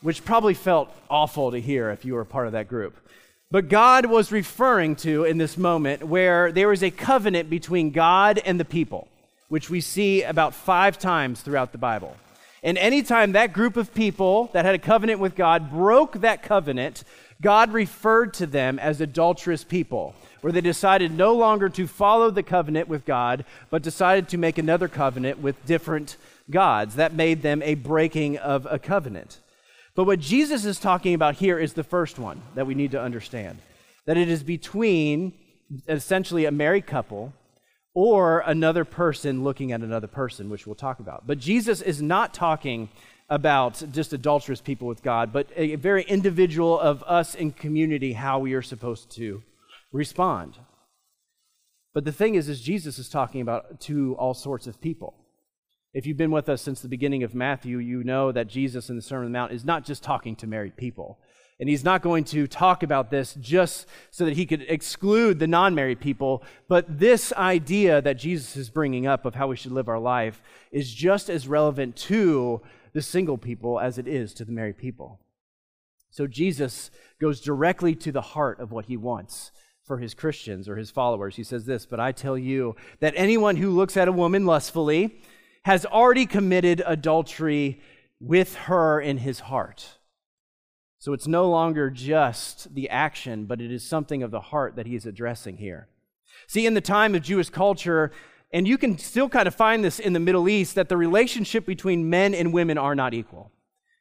which 0.00 0.24
probably 0.24 0.54
felt 0.54 0.94
awful 1.10 1.50
to 1.50 1.60
hear 1.60 1.90
if 1.90 2.04
you 2.04 2.14
were 2.14 2.24
part 2.24 2.46
of 2.46 2.52
that 2.52 2.68
group. 2.68 2.96
But 3.50 3.68
God 3.68 4.06
was 4.06 4.30
referring 4.30 4.94
to 4.96 5.24
in 5.24 5.38
this 5.38 5.58
moment 5.58 6.04
where 6.04 6.52
there 6.52 6.72
is 6.72 6.84
a 6.84 6.92
covenant 6.92 7.50
between 7.50 7.90
God 7.90 8.38
and 8.38 8.60
the 8.60 8.64
people, 8.64 9.08
which 9.48 9.68
we 9.68 9.80
see 9.80 10.22
about 10.22 10.54
five 10.54 11.00
times 11.00 11.40
throughout 11.40 11.72
the 11.72 11.78
Bible. 11.78 12.16
And 12.62 12.78
anytime 12.78 13.32
that 13.32 13.52
group 13.52 13.76
of 13.76 13.92
people 13.92 14.50
that 14.52 14.64
had 14.64 14.74
a 14.74 14.78
covenant 14.78 15.18
with 15.18 15.34
God 15.34 15.70
broke 15.70 16.20
that 16.20 16.42
covenant, 16.42 17.02
God 17.40 17.72
referred 17.72 18.34
to 18.34 18.46
them 18.46 18.78
as 18.78 19.00
adulterous 19.00 19.64
people, 19.64 20.14
where 20.42 20.52
they 20.52 20.60
decided 20.60 21.10
no 21.10 21.34
longer 21.34 21.68
to 21.70 21.88
follow 21.88 22.30
the 22.30 22.44
covenant 22.44 22.88
with 22.88 23.04
God, 23.04 23.44
but 23.68 23.82
decided 23.82 24.28
to 24.28 24.38
make 24.38 24.58
another 24.58 24.86
covenant 24.86 25.40
with 25.40 25.66
different 25.66 26.16
gods. 26.50 26.94
That 26.94 27.14
made 27.14 27.42
them 27.42 27.62
a 27.62 27.74
breaking 27.74 28.38
of 28.38 28.66
a 28.70 28.78
covenant. 28.78 29.40
But 29.96 30.04
what 30.04 30.20
Jesus 30.20 30.64
is 30.64 30.78
talking 30.78 31.14
about 31.14 31.34
here 31.34 31.58
is 31.58 31.72
the 31.72 31.84
first 31.84 32.18
one 32.18 32.40
that 32.54 32.66
we 32.66 32.74
need 32.74 32.92
to 32.92 33.00
understand 33.00 33.58
that 34.04 34.16
it 34.16 34.28
is 34.28 34.42
between 34.42 35.32
essentially 35.88 36.44
a 36.44 36.50
married 36.50 36.86
couple 36.86 37.32
or 37.94 38.40
another 38.40 38.84
person 38.84 39.44
looking 39.44 39.72
at 39.72 39.80
another 39.80 40.06
person, 40.06 40.48
which 40.48 40.66
we'll 40.66 40.74
talk 40.74 41.00
about. 41.00 41.26
But 41.26 41.38
Jesus 41.38 41.82
is 41.82 42.00
not 42.00 42.32
talking 42.32 42.88
about 43.28 43.82
just 43.92 44.12
adulterous 44.12 44.60
people 44.60 44.88
with 44.88 45.02
God, 45.02 45.32
but 45.32 45.48
a 45.56 45.76
very 45.76 46.02
individual 46.04 46.78
of 46.78 47.02
us 47.04 47.34
in 47.34 47.52
community, 47.52 48.12
how 48.12 48.38
we 48.38 48.54
are 48.54 48.62
supposed 48.62 49.10
to 49.12 49.42
respond. 49.92 50.58
But 51.94 52.04
the 52.04 52.12
thing 52.12 52.34
is, 52.34 52.48
is 52.48 52.60
Jesus 52.60 52.98
is 52.98 53.08
talking 53.08 53.40
about 53.40 53.80
to 53.82 54.14
all 54.18 54.34
sorts 54.34 54.66
of 54.66 54.80
people. 54.80 55.14
If 55.94 56.06
you've 56.06 56.16
been 56.16 56.30
with 56.30 56.48
us 56.48 56.62
since 56.62 56.80
the 56.80 56.88
beginning 56.88 57.22
of 57.22 57.34
Matthew, 57.34 57.78
you 57.78 58.02
know 58.02 58.32
that 58.32 58.48
Jesus 58.48 58.88
in 58.88 58.96
the 58.96 59.02
Sermon 59.02 59.26
on 59.26 59.32
the 59.32 59.38
Mount 59.38 59.52
is 59.52 59.64
not 59.64 59.84
just 59.84 60.02
talking 60.02 60.34
to 60.36 60.46
married 60.46 60.76
people. 60.76 61.18
And 61.62 61.68
he's 61.68 61.84
not 61.84 62.02
going 62.02 62.24
to 62.24 62.48
talk 62.48 62.82
about 62.82 63.12
this 63.12 63.34
just 63.34 63.86
so 64.10 64.24
that 64.24 64.34
he 64.34 64.46
could 64.46 64.62
exclude 64.62 65.38
the 65.38 65.46
non 65.46 65.76
married 65.76 66.00
people. 66.00 66.42
But 66.66 66.98
this 66.98 67.32
idea 67.34 68.02
that 68.02 68.14
Jesus 68.14 68.56
is 68.56 68.68
bringing 68.68 69.06
up 69.06 69.24
of 69.24 69.36
how 69.36 69.46
we 69.46 69.54
should 69.54 69.70
live 69.70 69.88
our 69.88 70.00
life 70.00 70.42
is 70.72 70.92
just 70.92 71.30
as 71.30 71.46
relevant 71.46 71.94
to 71.98 72.62
the 72.94 73.00
single 73.00 73.38
people 73.38 73.78
as 73.78 73.96
it 73.96 74.08
is 74.08 74.34
to 74.34 74.44
the 74.44 74.50
married 74.50 74.76
people. 74.76 75.20
So 76.10 76.26
Jesus 76.26 76.90
goes 77.20 77.40
directly 77.40 77.94
to 77.94 78.10
the 78.10 78.20
heart 78.20 78.58
of 78.58 78.72
what 78.72 78.86
he 78.86 78.96
wants 78.96 79.52
for 79.84 79.98
his 79.98 80.14
Christians 80.14 80.68
or 80.68 80.74
his 80.74 80.90
followers. 80.90 81.36
He 81.36 81.44
says 81.44 81.64
this, 81.64 81.86
but 81.86 82.00
I 82.00 82.10
tell 82.10 82.36
you 82.36 82.74
that 82.98 83.14
anyone 83.16 83.54
who 83.54 83.70
looks 83.70 83.96
at 83.96 84.08
a 84.08 84.12
woman 84.12 84.46
lustfully 84.46 85.22
has 85.64 85.86
already 85.86 86.26
committed 86.26 86.82
adultery 86.84 87.80
with 88.18 88.56
her 88.56 89.00
in 89.00 89.18
his 89.18 89.38
heart. 89.38 89.98
So 91.02 91.12
it's 91.12 91.26
no 91.26 91.50
longer 91.50 91.90
just 91.90 92.72
the 92.76 92.88
action, 92.88 93.46
but 93.46 93.60
it 93.60 93.72
is 93.72 93.82
something 93.82 94.22
of 94.22 94.30
the 94.30 94.38
heart 94.38 94.76
that 94.76 94.86
he 94.86 94.94
is 94.94 95.04
addressing 95.04 95.56
here. 95.56 95.88
See, 96.46 96.64
in 96.64 96.74
the 96.74 96.80
time 96.80 97.16
of 97.16 97.22
Jewish 97.22 97.50
culture, 97.50 98.12
and 98.52 98.68
you 98.68 98.78
can 98.78 98.96
still 98.98 99.28
kind 99.28 99.48
of 99.48 99.54
find 99.56 99.82
this 99.82 99.98
in 99.98 100.12
the 100.12 100.20
Middle 100.20 100.48
East, 100.48 100.76
that 100.76 100.88
the 100.88 100.96
relationship 100.96 101.66
between 101.66 102.08
men 102.08 102.36
and 102.36 102.52
women 102.52 102.78
are 102.78 102.94
not 102.94 103.14
equal. 103.14 103.50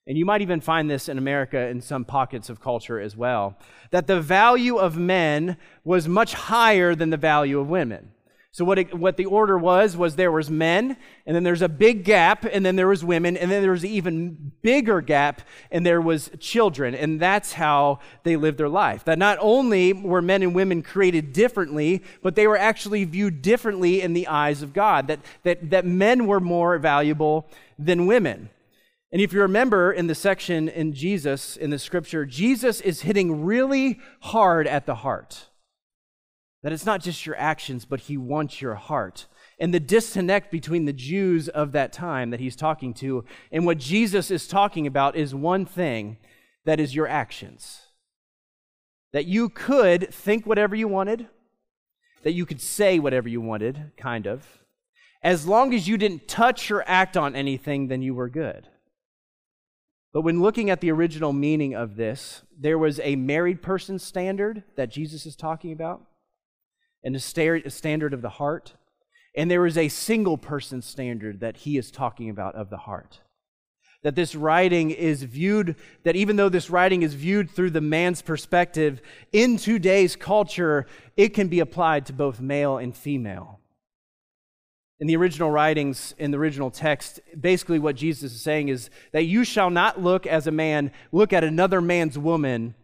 And 0.06 0.16
you 0.16 0.28
might 0.28 0.44
even 0.44 0.62
find 0.62 0.92
this 0.92 1.10
in 1.10 1.18
America 1.18 1.58
in 1.70 1.82
some 1.82 2.06
pockets 2.06 2.52
of 2.52 2.62
culture 2.62 3.00
as 3.00 3.18
well. 3.18 3.58
That 3.90 4.06
the 4.06 4.22
value 4.22 4.78
of 4.78 4.96
men 4.96 5.58
was 5.84 6.08
much 6.08 6.36
higher 6.36 6.94
than 6.94 7.10
the 7.10 7.18
value 7.18 7.60
of 7.60 7.68
women. 7.68 8.12
So 8.54 8.66
what, 8.66 8.78
it, 8.80 8.94
what 8.94 9.16
the 9.16 9.28
order 9.28 9.58
was 9.58 9.96
was 9.96 10.18
there 10.18 10.32
was 10.32 10.50
men, 10.50 10.98
and 11.26 11.34
then 11.34 11.44
there's 11.44 11.62
a 11.62 11.70
big 11.70 12.04
gap, 12.04 12.44
and 12.44 12.66
then 12.66 12.76
there 12.76 12.90
was 12.90 13.02
women, 13.02 13.38
and 13.38 13.50
then 13.50 13.62
there 13.62 13.72
was 13.72 13.86
an 13.86 13.92
even 13.92 14.52
bigger 14.62 15.00
gap, 15.00 15.42
and 15.72 15.86
there 15.86 16.02
was 16.02 16.30
children, 16.38 16.94
and 16.94 17.18
that's 17.18 17.54
how 17.54 18.00
they 18.24 18.36
lived 18.36 18.58
their 18.58 18.68
life. 18.68 19.06
That 19.06 19.18
not 19.18 19.38
only 19.40 19.94
were 19.94 20.22
men 20.22 20.44
and 20.44 20.54
women 20.54 20.82
created 20.84 21.32
differently, 21.32 22.04
but 22.22 22.36
they 22.36 22.46
were 22.46 22.58
actually 22.58 23.06
viewed 23.06 23.42
differently 23.42 24.02
in 24.02 24.12
the 24.12 24.28
eyes 24.28 24.62
of 24.62 24.74
God. 24.74 25.08
That 25.08 25.22
that 25.44 25.70
that 25.70 25.86
men 25.86 26.28
were 26.28 26.42
more 26.42 26.78
valuable 26.78 27.48
than 27.80 28.06
women. 28.06 28.50
And 29.14 29.22
if 29.22 29.32
you 29.32 29.42
remember 29.42 29.94
in 29.94 30.08
the 30.08 30.16
section 30.16 30.68
in 30.68 30.92
Jesus 30.92 31.56
in 31.56 31.70
the 31.70 31.80
scripture, 31.80 32.26
Jesus 32.26 32.82
is 32.82 33.02
hitting 33.02 33.46
really 33.46 34.02
hard 34.20 34.68
at 34.68 34.86
the 34.86 34.96
heart. 34.96 35.48
That 36.64 36.72
it's 36.72 36.86
not 36.86 37.02
just 37.02 37.26
your 37.26 37.36
actions, 37.38 37.86
but 37.86 38.02
he 38.02 38.18
wants 38.18 38.62
your 38.62 38.76
heart. 38.76 39.26
And 39.60 39.74
the 39.74 39.80
disconnect 39.80 40.52
between 40.52 40.86
the 40.86 40.94
Jews 40.94 41.50
of 41.50 41.72
that 41.72 41.94
time 41.94 42.30
that 42.32 42.40
he's 42.40 42.56
talking 42.56 42.94
to 42.96 43.26
and 43.52 43.66
what 43.66 43.78
Jesus 43.78 44.32
is 44.32 44.48
talking 44.48 44.86
about 44.88 45.16
is 45.16 45.34
one 45.34 45.66
thing 45.66 46.18
that 46.66 46.80
is 46.80 46.96
your 46.96 47.08
actions. 47.08 47.82
That 49.14 49.26
you 49.26 49.50
could 49.50 50.14
think 50.14 50.46
whatever 50.46 50.76
you 50.76 50.88
wanted, 50.88 51.28
that 52.24 52.34
you 52.34 52.46
could 52.46 52.62
say 52.62 53.00
whatever 53.00 53.28
you 53.28 53.42
wanted, 53.42 53.92
kind 53.98 54.28
of. 54.28 54.46
As 55.24 55.48
long 55.48 55.74
as 55.74 55.88
you 55.88 55.98
didn't 55.98 56.28
touch 56.28 56.72
or 56.72 56.84
act 56.88 57.18
on 57.18 57.36
anything, 57.36 57.88
then 57.88 58.02
you 58.02 58.14
were 58.14 58.30
good. 58.30 58.68
But 60.14 60.22
when 60.22 60.42
looking 60.42 60.70
at 60.70 60.82
the 60.82 60.92
original 60.92 61.34
meaning 61.34 61.74
of 61.74 61.96
this, 61.96 62.42
there 62.58 62.78
was 62.78 63.00
a 63.00 63.16
married 63.16 63.62
person 63.62 63.98
standard 63.98 64.64
that 64.76 64.92
Jesus 64.92 65.26
is 65.26 65.36
talking 65.36 65.72
about 65.72 66.04
and 67.04 67.16
a, 67.16 67.20
standard 67.20 68.14
of 68.14 68.22
the 68.22 68.30
heart. 68.30 68.74
And 69.36 69.50
there 69.50 69.66
is 69.66 69.78
a 69.78 69.88
single 69.88 70.38
person 70.38 70.82
standard 70.82 71.40
that 71.40 71.58
he 71.58 71.78
is 71.78 71.92
talking 71.92 72.30
about 72.30 72.56
of 72.56 72.70
the 72.70 72.78
heart. 72.78 73.22
That 74.04 74.16
this 74.16 74.36
writing 74.36 74.92
is 74.92 75.24
viewed, 75.24 75.76
that 76.04 76.16
even 76.16 76.36
though 76.36 76.50
this 76.50 76.70
writing 76.70 77.04
is 77.04 77.14
viewed 77.14 77.52
through 77.52 77.70
the 77.70 77.82
man's 77.82 78.22
perspective, 78.22 79.02
in 79.32 79.58
today's 79.58 80.16
culture, 80.16 80.88
it 81.16 81.30
can 81.30 81.48
be 81.48 81.60
applied 81.60 82.08
to 82.08 82.14
both 82.14 82.42
male 82.42 82.78
and 82.78 82.96
female. 82.96 83.60
In 85.00 85.08
the 85.08 85.16
original 85.16 85.50
writings, 85.50 86.14
in 86.18 86.32
the 86.32 86.38
original 86.38 86.70
text, 86.70 87.20
basically 87.40 87.80
what 87.80 87.96
Jesus 87.96 88.34
is 88.34 88.42
saying 88.42 88.70
is 88.70 88.90
that 89.14 89.24
you 89.24 89.44
shall 89.44 89.70
not 89.70 90.02
look 90.02 90.28
as 90.28 90.46
a 90.46 90.52
man, 90.52 90.92
look 91.12 91.34
at 91.34 91.44
another 91.44 91.82
man's 91.82 92.18
woman 92.18 92.76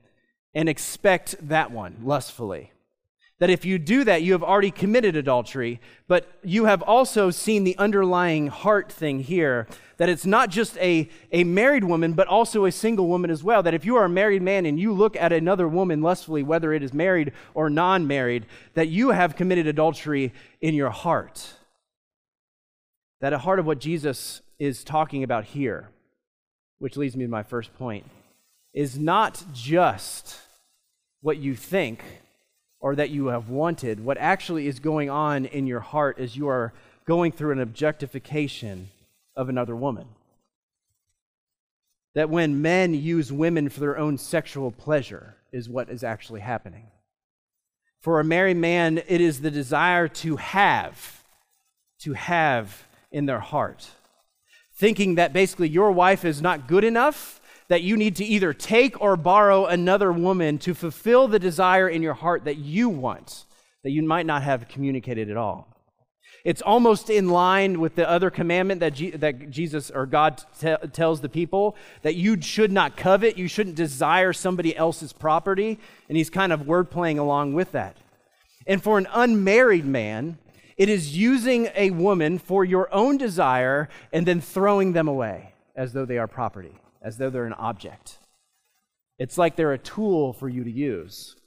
and 0.56 0.68
expect 0.68 1.36
that 1.48 1.72
one 1.72 1.98
lustfully. 2.04 2.72
That 3.40 3.52
if 3.52 3.66
you 3.66 3.78
do 3.78 4.04
that, 4.04 4.24
you 4.24 4.32
have 4.32 4.42
already 4.42 4.72
committed 4.72 5.16
adultery, 5.16 5.80
but 6.08 6.28
you 6.44 6.66
have 6.66 6.82
also 6.82 7.30
seen 7.30 7.64
the 7.64 7.78
underlying 7.78 8.48
heart 8.48 8.92
thing 8.92 9.20
here 9.20 9.68
that 9.98 10.10
it's 10.10 10.26
not 10.26 10.50
just 10.50 10.78
a, 10.78 11.10
a 11.32 11.44
married 11.44 11.84
woman, 11.84 12.14
but 12.14 12.28
also 12.28 12.66
a 12.66 12.72
single 12.72 13.08
woman 13.08 13.30
as 13.30 13.44
well. 13.44 13.62
That 13.62 13.76
if 13.76 13.86
you 13.86 13.96
are 13.96 14.06
a 14.06 14.10
married 14.10 14.42
man 14.42 14.66
and 14.66 14.80
you 14.80 14.92
look 14.92 15.16
at 15.16 15.32
another 15.32 15.68
woman 15.68 16.02
lustfully, 16.02 16.42
whether 16.42 16.74
it 16.74 16.82
is 16.82 16.94
married 16.94 17.32
or 17.54 17.70
non 17.70 18.08
married, 18.08 18.46
that 18.74 18.88
you 18.88 19.10
have 19.10 19.36
committed 19.36 19.68
adultery 19.68 20.34
in 20.62 20.74
your 20.74 20.90
heart. 20.90 21.54
That 23.22 23.34
a 23.34 23.40
heart 23.40 23.60
of 23.60 23.66
what 23.66 23.80
Jesus 23.80 24.42
is 24.58 24.84
talking 24.84 25.24
about 25.24 25.46
here, 25.46 25.90
which 26.80 26.98
leads 26.98 27.16
me 27.16 27.26
to 27.26 27.32
my 27.32 27.44
first 27.44 27.76
point, 27.78 28.06
is 28.74 28.98
not 28.98 29.44
just 29.54 30.40
what 31.22 31.38
you 31.38 31.56
think 31.56 32.04
or 32.80 32.96
that 32.96 33.10
you 33.10 33.28
have 33.28 33.50
wanted. 33.50 34.04
What 34.04 34.18
actually 34.18 34.68
is 34.68 34.80
going 34.80 35.10
on 35.10 35.46
in 35.46 35.68
your 35.68 35.80
heart 35.80 36.20
is 36.20 36.38
you 36.38 36.48
are 36.48 36.74
going 37.06 37.32
through 37.32 37.52
an 37.52 37.60
objectification 37.60 38.90
of 39.36 39.50
another 39.50 39.76
woman. 39.76 40.08
That 42.16 42.30
when 42.30 42.62
men 42.62 42.94
use 42.94 43.32
women 43.32 43.70
for 43.70 43.80
their 43.80 43.98
own 43.98 44.18
sexual 44.18 44.72
pleasure 44.72 45.36
is 45.52 45.70
what 45.70 45.90
is 45.90 46.04
actually 46.04 46.42
happening. 46.42 46.88
For 48.02 48.20
a 48.20 48.24
married 48.24 48.58
man, 48.58 49.02
it 49.08 49.22
is 49.22 49.42
the 49.42 49.52
desire 49.52 50.08
to 50.08 50.36
have, 50.38 51.24
to 52.00 52.14
have 52.14 52.86
in 53.12 53.26
their 53.26 53.40
heart. 53.40 53.90
Thinking 54.74 55.16
that 55.16 55.34
basically 55.34 55.70
your 55.70 55.92
wife 55.92 56.24
is 56.24 56.42
not 56.42 56.68
good 56.68 56.84
enough 56.84 57.42
that 57.70 57.82
you 57.82 57.98
need 57.98 58.16
to 58.18 58.26
either 58.26 58.54
take 58.54 59.00
or 59.02 59.18
borrow 59.18 59.66
another 59.66 60.12
woman 60.12 60.58
to 60.60 60.74
fulfill 60.74 61.28
the 61.28 61.40
desire 61.40 61.90
in 61.90 62.02
your 62.02 62.14
heart 62.14 62.46
that 62.46 62.58
you 62.58 62.90
want, 62.90 63.46
that 63.84 63.92
you 63.92 64.02
might 64.04 64.26
not 64.26 64.44
have 64.44 64.68
communicated 64.68 65.30
at 65.30 65.38
all. 65.38 65.68
It's 66.46 66.62
almost 66.62 67.10
in 67.10 67.30
line 67.30 67.82
with 67.82 67.96
the 67.96 68.10
other 68.10 68.30
commandment 68.30 68.80
that, 68.80 68.94
G- 68.94 69.12
that 69.12 69.50
Jesus 69.50 69.92
or 69.92 70.06
God 70.06 70.42
t- 70.62 70.76
tells 70.94 71.20
the 71.20 71.28
people 71.28 71.76
that 72.04 72.16
you 72.16 72.42
should 72.42 72.72
not 72.72 72.96
covet, 72.96 73.38
you 73.38 73.50
shouldn't 73.50 73.76
desire 73.76 74.32
somebody 74.32 74.76
else's 74.76 75.12
property. 75.12 75.78
And 76.08 76.18
he's 76.18 76.30
kind 76.30 76.54
of 76.54 76.66
word 76.66 76.90
playing 76.90 77.20
along 77.20 77.54
with 77.54 77.74
that. 77.74 77.98
And 78.66 78.82
for 78.82 78.98
an 78.98 79.08
unmarried 79.12 79.86
man, 79.86 80.38
it 80.78 80.88
is 80.88 81.18
using 81.18 81.70
a 81.76 81.90
woman 81.90 82.40
for 82.40 82.64
your 82.64 82.94
own 82.94 83.18
desire 83.18 83.90
and 84.14 84.26
then 84.26 84.40
throwing 84.40 84.94
them 84.94 85.10
away 85.10 85.54
as 85.76 85.92
though 85.92 86.06
they 86.06 86.18
are 86.18 86.28
property 86.28 86.76
as 87.08 87.18
though 87.18 87.30
they're 87.30 87.46
an 87.46 87.54
object. 87.54 88.18
It's 89.18 89.38
like 89.38 89.56
they're 89.56 89.72
a 89.72 89.78
tool 89.78 90.34
for 90.34 90.50
you 90.50 90.66
to 90.66 90.70
use. 90.70 91.38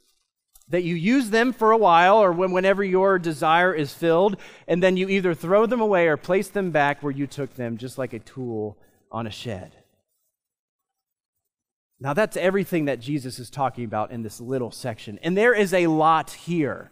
That 0.69 0.83
you 0.83 0.95
use 0.95 1.29
them 1.29 1.53
for 1.53 1.71
a 1.71 1.77
while 1.77 2.17
or 2.17 2.31
when, 2.31 2.51
whenever 2.51 2.83
your 2.83 3.19
desire 3.19 3.71
is 3.71 3.93
filled, 3.93 4.37
and 4.67 4.81
then 4.81 4.97
you 4.97 5.07
either 5.07 5.35
throw 5.35 5.67
them 5.67 5.79
away 5.79 6.07
or 6.07 6.17
place 6.17 6.47
them 6.47 6.71
back 6.71 7.03
where 7.03 7.11
you 7.11 7.27
took 7.27 7.53
them, 7.53 7.77
just 7.77 7.99
like 7.99 8.13
a 8.13 8.19
tool 8.19 8.75
on 9.11 9.27
a 9.27 9.31
shed. 9.31 9.75
Now, 11.99 12.15
that's 12.15 12.37
everything 12.37 12.85
that 12.85 12.99
Jesus 12.99 13.37
is 13.37 13.51
talking 13.51 13.85
about 13.85 14.09
in 14.09 14.23
this 14.23 14.41
little 14.41 14.71
section. 14.71 15.19
And 15.21 15.37
there 15.37 15.53
is 15.53 15.75
a 15.75 15.85
lot 15.85 16.31
here. 16.31 16.89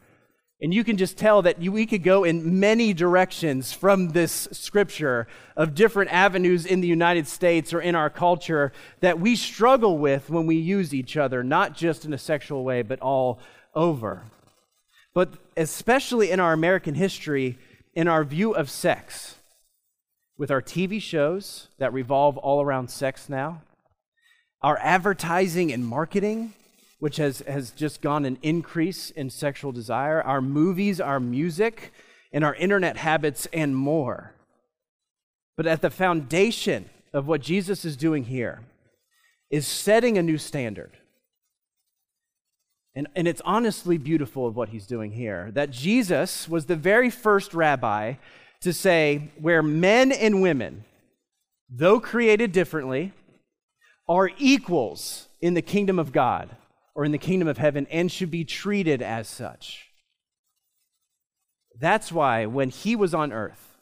And 0.62 0.74
you 0.74 0.84
can 0.84 0.98
just 0.98 1.18
tell 1.18 1.42
that 1.44 1.60
we 1.60 1.86
could 1.86 2.04
go 2.04 2.26
in 2.26 2.60
many 2.60 2.94
directions 2.94 3.72
from 3.72 4.10
this 4.10 4.50
scripture 4.52 5.26
of 5.56 5.74
different 5.74 6.12
avenues 6.12 6.66
in 6.66 6.82
the 6.82 6.88
United 6.88 7.28
States 7.28 7.74
or 7.74 7.80
in 7.80 7.96
our 7.96 8.10
culture 8.10 8.74
that 9.00 9.22
we 9.22 9.38
struggle 9.38 9.98
with 9.98 10.30
when 10.30 10.46
we 10.48 10.58
use 10.58 10.94
each 10.94 11.16
other, 11.16 11.44
not 11.44 11.76
just 11.76 12.04
in 12.04 12.14
a 12.14 12.18
sexual 12.18 12.66
way, 12.66 12.82
but 12.82 13.00
all 13.00 13.40
over. 13.74 14.24
But 15.14 15.30
especially 15.56 16.30
in 16.30 16.42
our 16.42 16.52
American 16.52 16.94
history, 16.94 17.58
in 17.94 18.10
our 18.10 18.26
view 18.26 18.54
of 18.54 18.70
sex, 18.70 19.36
with 20.38 20.52
our 20.52 20.62
TV 20.62 21.02
shows 21.02 21.70
that 21.78 21.94
revolve 21.94 22.38
all 22.38 22.62
around 22.62 22.90
sex 22.90 23.30
now, 23.30 23.62
our 24.62 24.78
advertising 24.80 25.72
and 25.72 25.86
marketing 25.86 26.54
which 27.00 27.18
has, 27.18 27.40
has 27.40 27.72
just 27.72 28.02
gone 28.02 28.26
an 28.26 28.38
increase 28.42 29.10
in 29.10 29.30
sexual 29.30 29.72
desire, 29.72 30.22
our 30.22 30.42
movies, 30.42 31.00
our 31.00 31.20
music, 31.20 31.94
and 32.32 32.44
our 32.44 32.56
internet 32.56 32.98
habits, 32.98 33.48
and 33.54 33.76
more. 33.76 34.36
But 35.56 35.66
at 35.66 35.82
the 35.82 35.90
foundation 35.90 36.90
of 37.14 37.28
what 37.28 37.42
Jesus 37.42 37.86
is 37.86 37.98
doing 37.98 38.26
here 38.26 38.62
is 39.50 39.66
setting 39.68 40.18
a 40.18 40.24
new 40.24 40.38
standard. 40.38 40.92
And, 42.96 43.08
and 43.16 43.28
it's 43.28 43.42
honestly 43.46 43.98
beautiful 43.98 44.46
of 44.46 44.56
what 44.56 44.70
he's 44.70 44.86
doing 44.86 45.12
here 45.12 45.52
that 45.54 45.72
Jesus 45.72 46.50
was 46.50 46.66
the 46.66 46.76
very 46.76 47.10
first 47.10 47.54
rabbi 47.54 48.16
to 48.62 48.74
say, 48.74 49.30
where 49.40 49.64
men 49.64 50.12
and 50.12 50.42
women, 50.42 50.84
though 51.70 52.00
created 52.00 52.52
differently, 52.52 53.14
are 54.08 54.32
equals 54.38 55.30
in 55.40 55.54
the 55.54 55.62
kingdom 55.62 55.98
of 55.98 56.12
God 56.12 56.50
or 57.00 57.06
in 57.06 57.14
the 57.14 57.18
kingdom 57.18 57.48
of 57.48 57.58
heaven 57.58 57.88
and 57.90 58.12
should 58.12 58.30
be 58.30 58.44
treated 58.44 59.02
as 59.02 59.26
such. 59.26 59.88
That's 61.80 62.12
why 62.12 62.46
when 62.46 62.68
he 62.68 62.94
was 62.94 63.14
on 63.14 63.32
earth, 63.32 63.78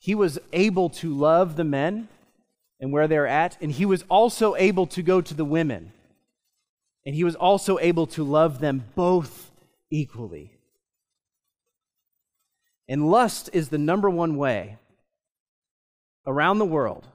he 0.00 0.12
was 0.12 0.36
able 0.52 0.90
to 0.90 1.14
love 1.14 1.54
the 1.54 1.62
men 1.62 2.08
and 2.80 2.90
where 2.90 3.06
they're 3.06 3.28
at, 3.28 3.56
and 3.60 3.70
he 3.70 3.86
was 3.86 4.02
also 4.08 4.56
able 4.56 4.88
to 4.88 5.00
go 5.00 5.20
to 5.20 5.32
the 5.32 5.44
women. 5.44 5.92
And 7.06 7.14
he 7.14 7.22
was 7.22 7.36
also 7.36 7.78
able 7.78 8.08
to 8.08 8.24
love 8.24 8.58
them 8.58 8.86
both 8.96 9.52
equally. 9.88 10.50
And 12.88 13.08
lust 13.08 13.48
is 13.52 13.68
the 13.68 13.78
number 13.78 14.10
one 14.10 14.36
way 14.36 14.78
around 16.26 16.58
the 16.58 16.64
world 16.64 17.06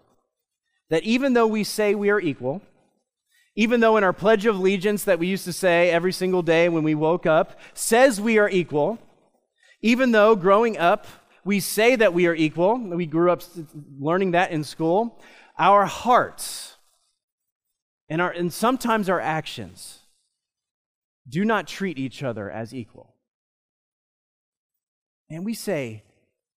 that 0.89 1.03
even 1.03 1.33
though 1.33 1.47
we 1.47 1.65
say 1.65 1.93
we 1.93 2.09
are 2.09 2.21
equal, 2.21 2.61
even 3.55 3.79
though 3.79 3.97
in 3.97 4.03
our 4.03 4.13
Pledge 4.13 4.45
of 4.45 4.55
Allegiance 4.55 5.03
that 5.03 5.19
we 5.19 5.27
used 5.27 5.45
to 5.45 5.53
say 5.53 5.89
every 5.89 6.13
single 6.13 6.41
day 6.41 6.69
when 6.69 6.83
we 6.83 6.95
woke 6.95 7.25
up 7.25 7.59
says 7.73 8.21
we 8.21 8.37
are 8.37 8.49
equal, 8.49 8.97
even 9.81 10.11
though 10.11 10.35
growing 10.35 10.77
up 10.77 11.07
we 11.43 11.59
say 11.59 11.95
that 11.95 12.13
we 12.13 12.27
are 12.27 12.35
equal, 12.35 12.77
we 12.77 13.05
grew 13.05 13.31
up 13.31 13.41
learning 13.99 14.31
that 14.31 14.51
in 14.51 14.63
school, 14.63 15.19
our 15.57 15.85
hearts 15.85 16.75
and, 18.09 18.21
our, 18.21 18.29
and 18.29 18.53
sometimes 18.53 19.09
our 19.09 19.19
actions 19.19 19.99
do 21.27 21.45
not 21.45 21.67
treat 21.67 21.97
each 21.97 22.23
other 22.23 22.51
as 22.51 22.73
equal. 22.73 23.15
And 25.29 25.45
we 25.45 25.53
say 25.53 26.03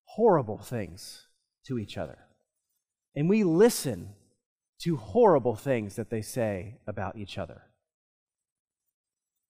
horrible 0.04 0.58
things 0.58 1.26
to 1.66 1.78
each 1.78 1.96
other. 1.96 2.18
And 3.14 3.28
we 3.28 3.44
listen 3.44 4.14
to 4.84 4.96
horrible 4.96 5.56
things 5.56 5.96
that 5.96 6.10
they 6.10 6.20
say 6.20 6.74
about 6.86 7.16
each 7.16 7.38
other. 7.38 7.62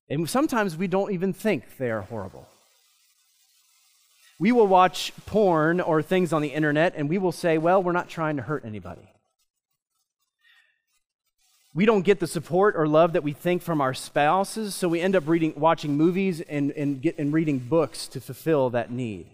And 0.08 0.28
sometimes 0.30 0.76
we 0.76 0.86
don't 0.86 1.12
even 1.12 1.32
think 1.32 1.76
they 1.76 1.90
are 1.90 2.02
horrible. 2.02 2.46
We 4.38 4.52
will 4.52 4.68
watch 4.68 5.12
porn 5.26 5.80
or 5.80 6.02
things 6.02 6.32
on 6.32 6.40
the 6.40 6.48
internet 6.48 6.94
and 6.96 7.08
we 7.08 7.18
will 7.18 7.32
say, 7.32 7.58
well, 7.58 7.82
we're 7.82 7.92
not 7.92 8.08
trying 8.08 8.36
to 8.36 8.42
hurt 8.42 8.64
anybody. 8.64 9.08
We 11.74 11.84
don't 11.84 12.02
get 12.02 12.20
the 12.20 12.28
support 12.28 12.76
or 12.76 12.86
love 12.86 13.14
that 13.14 13.24
we 13.24 13.32
think 13.32 13.60
from 13.60 13.80
our 13.80 13.94
spouses, 13.94 14.76
so 14.76 14.88
we 14.88 15.00
end 15.00 15.16
up 15.16 15.26
reading, 15.26 15.54
watching 15.56 15.96
movies 15.96 16.40
and, 16.42 16.70
and, 16.72 17.02
get, 17.02 17.18
and 17.18 17.32
reading 17.32 17.58
books 17.58 18.06
to 18.08 18.20
fulfill 18.20 18.70
that 18.70 18.92
need. 18.92 19.26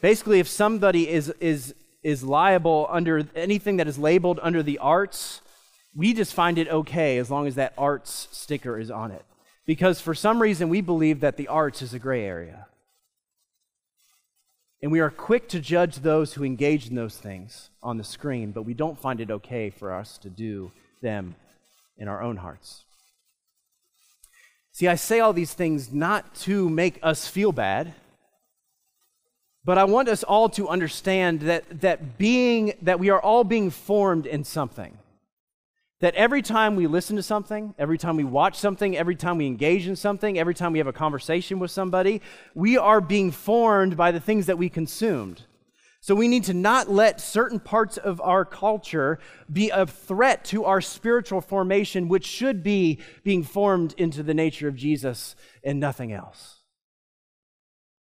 Basically, 0.00 0.38
if 0.38 0.46
somebody 0.46 1.08
is, 1.08 1.30
is 1.40 1.74
is 2.02 2.24
liable 2.24 2.86
under 2.90 3.26
anything 3.34 3.76
that 3.76 3.88
is 3.88 3.98
labeled 3.98 4.40
under 4.42 4.62
the 4.62 4.78
arts, 4.78 5.40
we 5.94 6.14
just 6.14 6.34
find 6.34 6.58
it 6.58 6.68
okay 6.68 7.18
as 7.18 7.30
long 7.30 7.46
as 7.46 7.54
that 7.54 7.74
arts 7.76 8.28
sticker 8.32 8.78
is 8.78 8.90
on 8.90 9.10
it. 9.10 9.24
Because 9.66 10.00
for 10.00 10.14
some 10.14 10.42
reason, 10.42 10.68
we 10.68 10.80
believe 10.80 11.20
that 11.20 11.36
the 11.36 11.48
arts 11.48 11.82
is 11.82 11.94
a 11.94 11.98
gray 11.98 12.24
area. 12.24 12.66
And 14.82 14.90
we 14.90 14.98
are 14.98 15.10
quick 15.10 15.48
to 15.50 15.60
judge 15.60 15.96
those 15.96 16.34
who 16.34 16.42
engage 16.42 16.88
in 16.88 16.96
those 16.96 17.16
things 17.16 17.70
on 17.82 17.98
the 17.98 18.04
screen, 18.04 18.50
but 18.50 18.62
we 18.62 18.74
don't 18.74 18.98
find 18.98 19.20
it 19.20 19.30
okay 19.30 19.70
for 19.70 19.92
us 19.92 20.18
to 20.18 20.28
do 20.28 20.72
them 21.00 21.36
in 21.96 22.08
our 22.08 22.20
own 22.20 22.36
hearts. 22.36 22.84
See, 24.72 24.88
I 24.88 24.96
say 24.96 25.20
all 25.20 25.32
these 25.32 25.54
things 25.54 25.92
not 25.92 26.34
to 26.36 26.68
make 26.68 26.98
us 27.02 27.28
feel 27.28 27.52
bad 27.52 27.94
but 29.64 29.78
I 29.78 29.84
want 29.84 30.08
us 30.08 30.24
all 30.24 30.48
to 30.50 30.68
understand 30.68 31.42
that, 31.42 31.80
that 31.80 32.18
being 32.18 32.74
that 32.82 32.98
we 32.98 33.10
are 33.10 33.20
all 33.20 33.44
being 33.44 33.70
formed 33.70 34.26
in 34.26 34.44
something. 34.44 34.98
That 36.00 36.16
every 36.16 36.42
time 36.42 36.74
we 36.74 36.88
listen 36.88 37.14
to 37.14 37.22
something, 37.22 37.76
every 37.78 37.96
time 37.96 38.16
we 38.16 38.24
watch 38.24 38.56
something, 38.56 38.96
every 38.96 39.14
time 39.14 39.38
we 39.38 39.46
engage 39.46 39.86
in 39.86 39.94
something, 39.94 40.36
every 40.36 40.54
time 40.54 40.72
we 40.72 40.78
have 40.78 40.88
a 40.88 40.92
conversation 40.92 41.60
with 41.60 41.70
somebody, 41.70 42.20
we 42.54 42.76
are 42.76 43.00
being 43.00 43.30
formed 43.30 43.96
by 43.96 44.10
the 44.10 44.18
things 44.18 44.46
that 44.46 44.58
we 44.58 44.68
consumed. 44.68 45.42
So 46.00 46.16
we 46.16 46.26
need 46.26 46.42
to 46.44 46.54
not 46.54 46.90
let 46.90 47.20
certain 47.20 47.60
parts 47.60 47.98
of 47.98 48.20
our 48.20 48.44
culture 48.44 49.20
be 49.52 49.70
a 49.70 49.86
threat 49.86 50.44
to 50.46 50.64
our 50.64 50.80
spiritual 50.80 51.40
formation, 51.40 52.08
which 52.08 52.26
should 52.26 52.64
be 52.64 52.98
being 53.22 53.44
formed 53.44 53.94
into 53.96 54.24
the 54.24 54.34
nature 54.34 54.66
of 54.66 54.74
Jesus 54.74 55.36
and 55.62 55.78
nothing 55.78 56.12
else. 56.12 56.62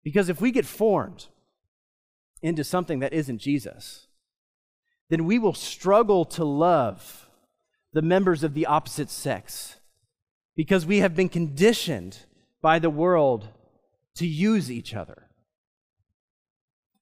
Because 0.02 0.30
if 0.30 0.40
we 0.40 0.50
get 0.50 0.64
formed 0.64 1.26
into 2.44 2.62
something 2.62 2.98
that 2.98 3.14
isn't 3.14 3.38
Jesus, 3.38 4.07
then 5.09 5.24
we 5.24 5.38
will 5.38 5.54
struggle 5.54 6.26
to 6.26 6.44
love 6.44 7.28
the 7.94 8.02
members 8.02 8.44
of 8.44 8.52
the 8.52 8.66
opposite 8.66 9.09
sex 9.09 9.76
because 10.54 10.85
we 10.85 10.98
have 10.98 11.16
been 11.16 11.30
conditioned 11.30 12.18
by 12.61 12.78
the 12.78 12.90
world 12.90 13.48
to 14.16 14.26
use 14.26 14.70
each 14.70 14.94
other. 14.94 15.30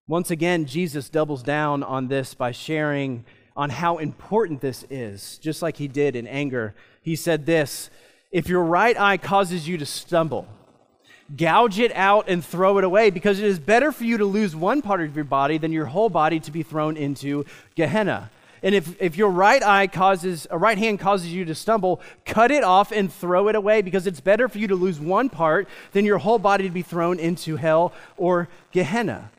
Once 0.06 0.30
again, 0.30 0.64
Jesus 0.64 1.08
doubles 1.08 1.42
down 1.42 1.82
on 1.82 2.06
this 2.06 2.34
by 2.34 2.52
sharing 2.52 3.24
on 3.56 3.70
how 3.70 3.98
important 3.98 4.60
this 4.60 4.84
is, 4.90 5.38
just 5.38 5.60
like 5.60 5.76
he 5.76 5.88
did 5.88 6.14
in 6.14 6.26
anger. 6.28 6.74
He 7.02 7.16
said 7.16 7.46
this 7.46 7.90
If 8.30 8.48
your 8.48 8.62
right 8.62 8.98
eye 8.98 9.16
causes 9.16 9.66
you 9.66 9.76
to 9.78 9.86
stumble, 9.86 10.46
gouge 11.36 11.78
it 11.78 11.94
out 11.94 12.28
and 12.28 12.44
throw 12.44 12.78
it 12.78 12.84
away 12.84 13.10
because 13.10 13.38
it 13.38 13.46
is 13.46 13.58
better 13.58 13.92
for 13.92 14.04
you 14.04 14.18
to 14.18 14.24
lose 14.24 14.54
one 14.54 14.82
part 14.82 15.00
of 15.00 15.14
your 15.14 15.24
body 15.24 15.58
than 15.58 15.72
your 15.72 15.86
whole 15.86 16.10
body 16.10 16.40
to 16.40 16.50
be 16.50 16.62
thrown 16.62 16.96
into 16.96 17.44
Gehenna. 17.74 18.30
And 18.62 18.74
if, 18.74 19.00
if 19.00 19.16
your 19.16 19.30
right 19.30 19.62
eye 19.62 19.88
causes, 19.88 20.46
a 20.50 20.58
right 20.58 20.78
hand 20.78 21.00
causes 21.00 21.32
you 21.32 21.44
to 21.46 21.54
stumble, 21.54 22.00
cut 22.24 22.50
it 22.50 22.62
off 22.62 22.92
and 22.92 23.12
throw 23.12 23.48
it 23.48 23.56
away 23.56 23.82
because 23.82 24.06
it's 24.06 24.20
better 24.20 24.48
for 24.48 24.58
you 24.58 24.68
to 24.68 24.76
lose 24.76 25.00
one 25.00 25.28
part 25.28 25.68
than 25.92 26.04
your 26.04 26.18
whole 26.18 26.38
body 26.38 26.64
to 26.64 26.70
be 26.70 26.82
thrown 26.82 27.18
into 27.18 27.56
hell 27.56 27.92
or 28.16 28.48
Gehenna. 28.70 29.30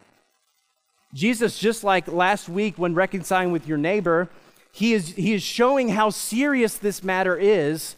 Jesus, 1.13 1.60
just 1.60 1.84
like 1.84 2.08
last 2.08 2.49
week 2.49 2.77
when 2.77 2.95
reconciling 2.95 3.51
with 3.51 3.67
your 3.67 3.77
neighbor, 3.77 4.29
he 4.71 4.93
is, 4.93 5.10
he 5.10 5.34
is 5.34 5.43
showing 5.43 5.89
how 5.89 6.10
serious 6.10 6.75
this 6.75 7.03
matter 7.03 7.38
is 7.38 7.95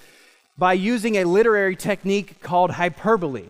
by 0.58 0.74
using 0.74 1.16
a 1.16 1.24
literary 1.24 1.76
technique 1.76 2.42
called 2.42 2.72
hyperbole 2.72 3.46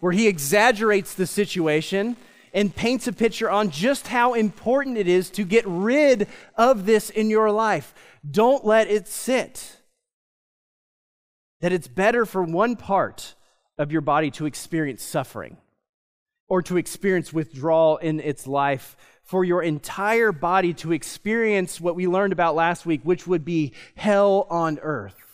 where 0.00 0.12
he 0.12 0.28
exaggerates 0.28 1.14
the 1.14 1.26
situation 1.26 2.16
and 2.52 2.74
paints 2.74 3.06
a 3.06 3.12
picture 3.12 3.50
on 3.50 3.70
just 3.70 4.08
how 4.08 4.34
important 4.34 4.96
it 4.96 5.08
is 5.08 5.30
to 5.30 5.44
get 5.44 5.64
rid 5.66 6.26
of 6.56 6.86
this 6.86 7.10
in 7.10 7.30
your 7.30 7.50
life. 7.50 7.94
Don't 8.28 8.64
let 8.64 8.88
it 8.88 9.06
sit. 9.06 9.76
That 11.60 11.72
it's 11.72 11.88
better 11.88 12.24
for 12.24 12.42
one 12.42 12.76
part 12.76 13.34
of 13.76 13.92
your 13.92 14.00
body 14.00 14.30
to 14.32 14.46
experience 14.46 15.02
suffering 15.02 15.56
or 16.48 16.62
to 16.62 16.78
experience 16.78 17.32
withdrawal 17.32 17.98
in 17.98 18.20
its 18.20 18.46
life, 18.46 18.96
for 19.22 19.44
your 19.44 19.62
entire 19.62 20.32
body 20.32 20.72
to 20.72 20.92
experience 20.92 21.78
what 21.78 21.94
we 21.94 22.06
learned 22.06 22.32
about 22.32 22.54
last 22.54 22.86
week, 22.86 23.02
which 23.04 23.26
would 23.26 23.44
be 23.44 23.74
hell 23.94 24.46
on 24.48 24.78
earth. 24.80 25.27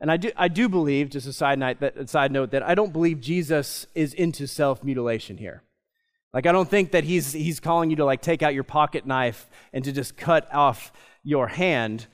And 0.00 0.10
I 0.10 0.16
do, 0.18 0.30
I 0.36 0.48
do 0.48 0.68
believe, 0.68 1.10
just 1.10 1.26
a 1.26 1.32
side 1.32 1.58
note, 1.58 1.80
that, 1.80 2.08
side 2.08 2.30
note, 2.30 2.50
that 2.50 2.62
I 2.62 2.74
don't 2.74 2.92
believe 2.92 3.20
Jesus 3.20 3.86
is 3.94 4.12
into 4.12 4.46
self 4.46 4.84
mutilation 4.84 5.38
here. 5.38 5.62
Like, 6.34 6.44
I 6.46 6.52
don't 6.52 6.68
think 6.68 6.92
that 6.92 7.04
he's, 7.04 7.32
he's 7.32 7.60
calling 7.60 7.88
you 7.88 7.96
to 7.96 8.04
like 8.04 8.20
take 8.20 8.42
out 8.42 8.52
your 8.52 8.64
pocket 8.64 9.06
knife 9.06 9.48
and 9.72 9.82
to 9.84 9.92
just 9.92 10.16
cut 10.16 10.52
off 10.52 10.92
your 11.22 11.48
hand. 11.48 12.06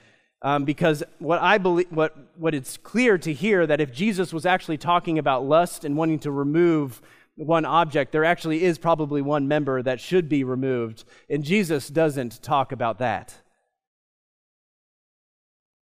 Um, 0.43 0.65
because 0.65 1.03
what 1.19 1.41
I 1.41 1.59
believe, 1.59 1.91
what, 1.91 2.17
what 2.37 2.55
it's 2.55 2.77
clear 2.77 3.19
to 3.19 3.33
hear 3.33 3.67
that 3.67 3.81
if 3.81 3.93
Jesus 3.93 4.33
was 4.33 4.47
actually 4.47 4.79
talking 4.79 5.19
about 5.19 5.45
lust 5.45 5.85
and 5.85 5.97
wanting 5.97 6.21
to 6.21 6.31
remove 6.31 7.03
one 7.35 7.65
object, 7.65 8.13
there 8.13 8.25
actually 8.25 8.63
is 8.63 8.79
probably 8.79 9.23
one 9.23 9.49
member 9.49 9.83
that 9.83 10.01
should 10.01 10.29
be 10.29 10.45
removed. 10.45 11.05
And 11.29 11.43
Jesus 11.43 11.89
doesn't 11.89 12.43
talk 12.43 12.71
about 12.71 12.99
that. 12.99 13.42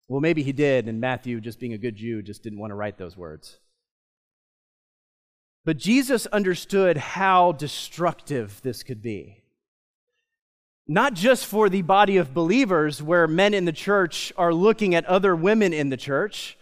Well, 0.08 0.20
maybe 0.20 0.42
he 0.42 0.52
did, 0.52 0.86
and 0.86 1.00
Matthew, 1.00 1.40
just 1.40 1.58
being 1.58 1.72
a 1.72 1.78
good 1.78 1.96
Jew, 1.96 2.22
just 2.22 2.42
didn't 2.42 2.58
want 2.58 2.70
to 2.70 2.76
write 2.76 2.98
those 2.98 3.16
words. 3.16 3.58
But 5.64 5.78
Jesus 5.78 6.26
understood 6.26 6.98
how 6.98 7.52
destructive 7.52 8.60
this 8.62 8.82
could 8.82 9.00
be. 9.00 9.42
Not 10.86 11.14
just 11.14 11.46
for 11.46 11.70
the 11.70 11.80
body 11.80 12.18
of 12.18 12.34
believers, 12.34 13.02
where 13.02 13.26
men 13.26 13.54
in 13.54 13.64
the 13.64 13.72
church 13.72 14.30
are 14.36 14.52
looking 14.52 14.94
at 14.94 15.06
other 15.06 15.34
women 15.34 15.72
in 15.72 15.88
the 15.88 15.96
church. 15.96 16.58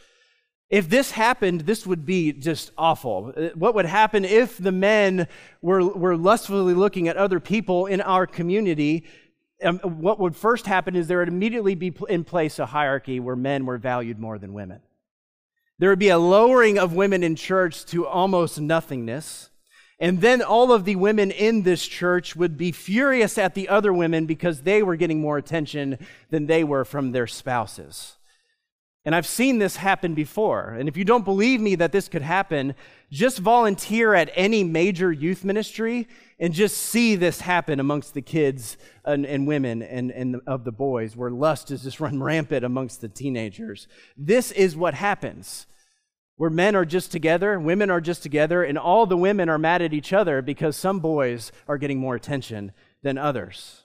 If 0.70 0.88
this 0.88 1.10
happened, 1.10 1.62
this 1.62 1.84
would 1.84 2.06
be 2.06 2.32
just 2.32 2.70
awful. 2.78 3.34
Uh, 3.36 3.48
what 3.56 3.74
would 3.74 3.86
happen 3.86 4.24
if 4.24 4.56
the 4.56 4.70
men 4.70 5.26
were, 5.60 5.84
were 5.84 6.16
lustfully 6.16 6.74
looking 6.74 7.08
at 7.08 7.16
other 7.16 7.40
people 7.40 7.86
in 7.86 8.00
our 8.00 8.28
community 8.28 9.04
um, 9.62 9.78
what 9.78 10.18
would 10.18 10.36
first 10.36 10.66
happen 10.66 10.96
is 10.96 11.08
there 11.08 11.18
would 11.18 11.28
immediately 11.28 11.74
be 11.74 11.94
in 12.08 12.24
place 12.24 12.58
a 12.58 12.66
hierarchy 12.66 13.20
where 13.20 13.36
men 13.36 13.66
were 13.66 13.78
valued 13.78 14.18
more 14.18 14.38
than 14.38 14.52
women. 14.52 14.80
There 15.78 15.90
would 15.90 15.98
be 15.98 16.10
a 16.10 16.18
lowering 16.18 16.78
of 16.78 16.92
women 16.92 17.22
in 17.22 17.34
church 17.34 17.84
to 17.86 18.06
almost 18.06 18.60
nothingness. 18.60 19.50
And 19.98 20.20
then 20.20 20.42
all 20.42 20.72
of 20.72 20.84
the 20.84 20.96
women 20.96 21.30
in 21.30 21.62
this 21.62 21.86
church 21.86 22.34
would 22.34 22.56
be 22.56 22.72
furious 22.72 23.38
at 23.38 23.54
the 23.54 23.68
other 23.68 23.92
women 23.92 24.26
because 24.26 24.62
they 24.62 24.82
were 24.82 24.96
getting 24.96 25.20
more 25.20 25.38
attention 25.38 25.98
than 26.30 26.46
they 26.46 26.64
were 26.64 26.84
from 26.84 27.12
their 27.12 27.26
spouses. 27.26 28.16
And 29.04 29.16
I've 29.16 29.26
seen 29.26 29.58
this 29.58 29.76
happen 29.76 30.14
before. 30.14 30.76
And 30.78 30.88
if 30.88 30.96
you 30.96 31.04
don't 31.04 31.24
believe 31.24 31.60
me 31.60 31.74
that 31.74 31.90
this 31.90 32.08
could 32.08 32.22
happen, 32.22 32.74
just 33.10 33.38
volunteer 33.38 34.14
at 34.14 34.30
any 34.34 34.62
major 34.62 35.10
youth 35.10 35.44
ministry 35.44 36.06
and 36.38 36.54
just 36.54 36.76
see 36.76 37.16
this 37.16 37.40
happen 37.40 37.80
amongst 37.80 38.14
the 38.14 38.22
kids 38.22 38.76
and, 39.04 39.26
and 39.26 39.46
women 39.46 39.82
and, 39.82 40.12
and 40.12 40.40
of 40.46 40.62
the 40.62 40.70
boys, 40.70 41.16
where 41.16 41.30
lust 41.30 41.72
is 41.72 41.82
just 41.82 41.98
run 42.00 42.22
rampant 42.22 42.64
amongst 42.64 43.00
the 43.00 43.08
teenagers. 43.08 43.88
This 44.16 44.52
is 44.52 44.76
what 44.76 44.94
happens 44.94 45.66
where 46.36 46.50
men 46.50 46.74
are 46.74 46.84
just 46.84 47.12
together, 47.12 47.60
women 47.60 47.90
are 47.90 48.00
just 48.00 48.22
together, 48.22 48.64
and 48.64 48.78
all 48.78 49.06
the 49.06 49.16
women 49.16 49.48
are 49.48 49.58
mad 49.58 49.82
at 49.82 49.92
each 49.92 50.12
other 50.12 50.42
because 50.42 50.76
some 50.76 50.98
boys 50.98 51.52
are 51.68 51.78
getting 51.78 51.98
more 52.00 52.14
attention 52.14 52.72
than 53.02 53.18
others. 53.18 53.84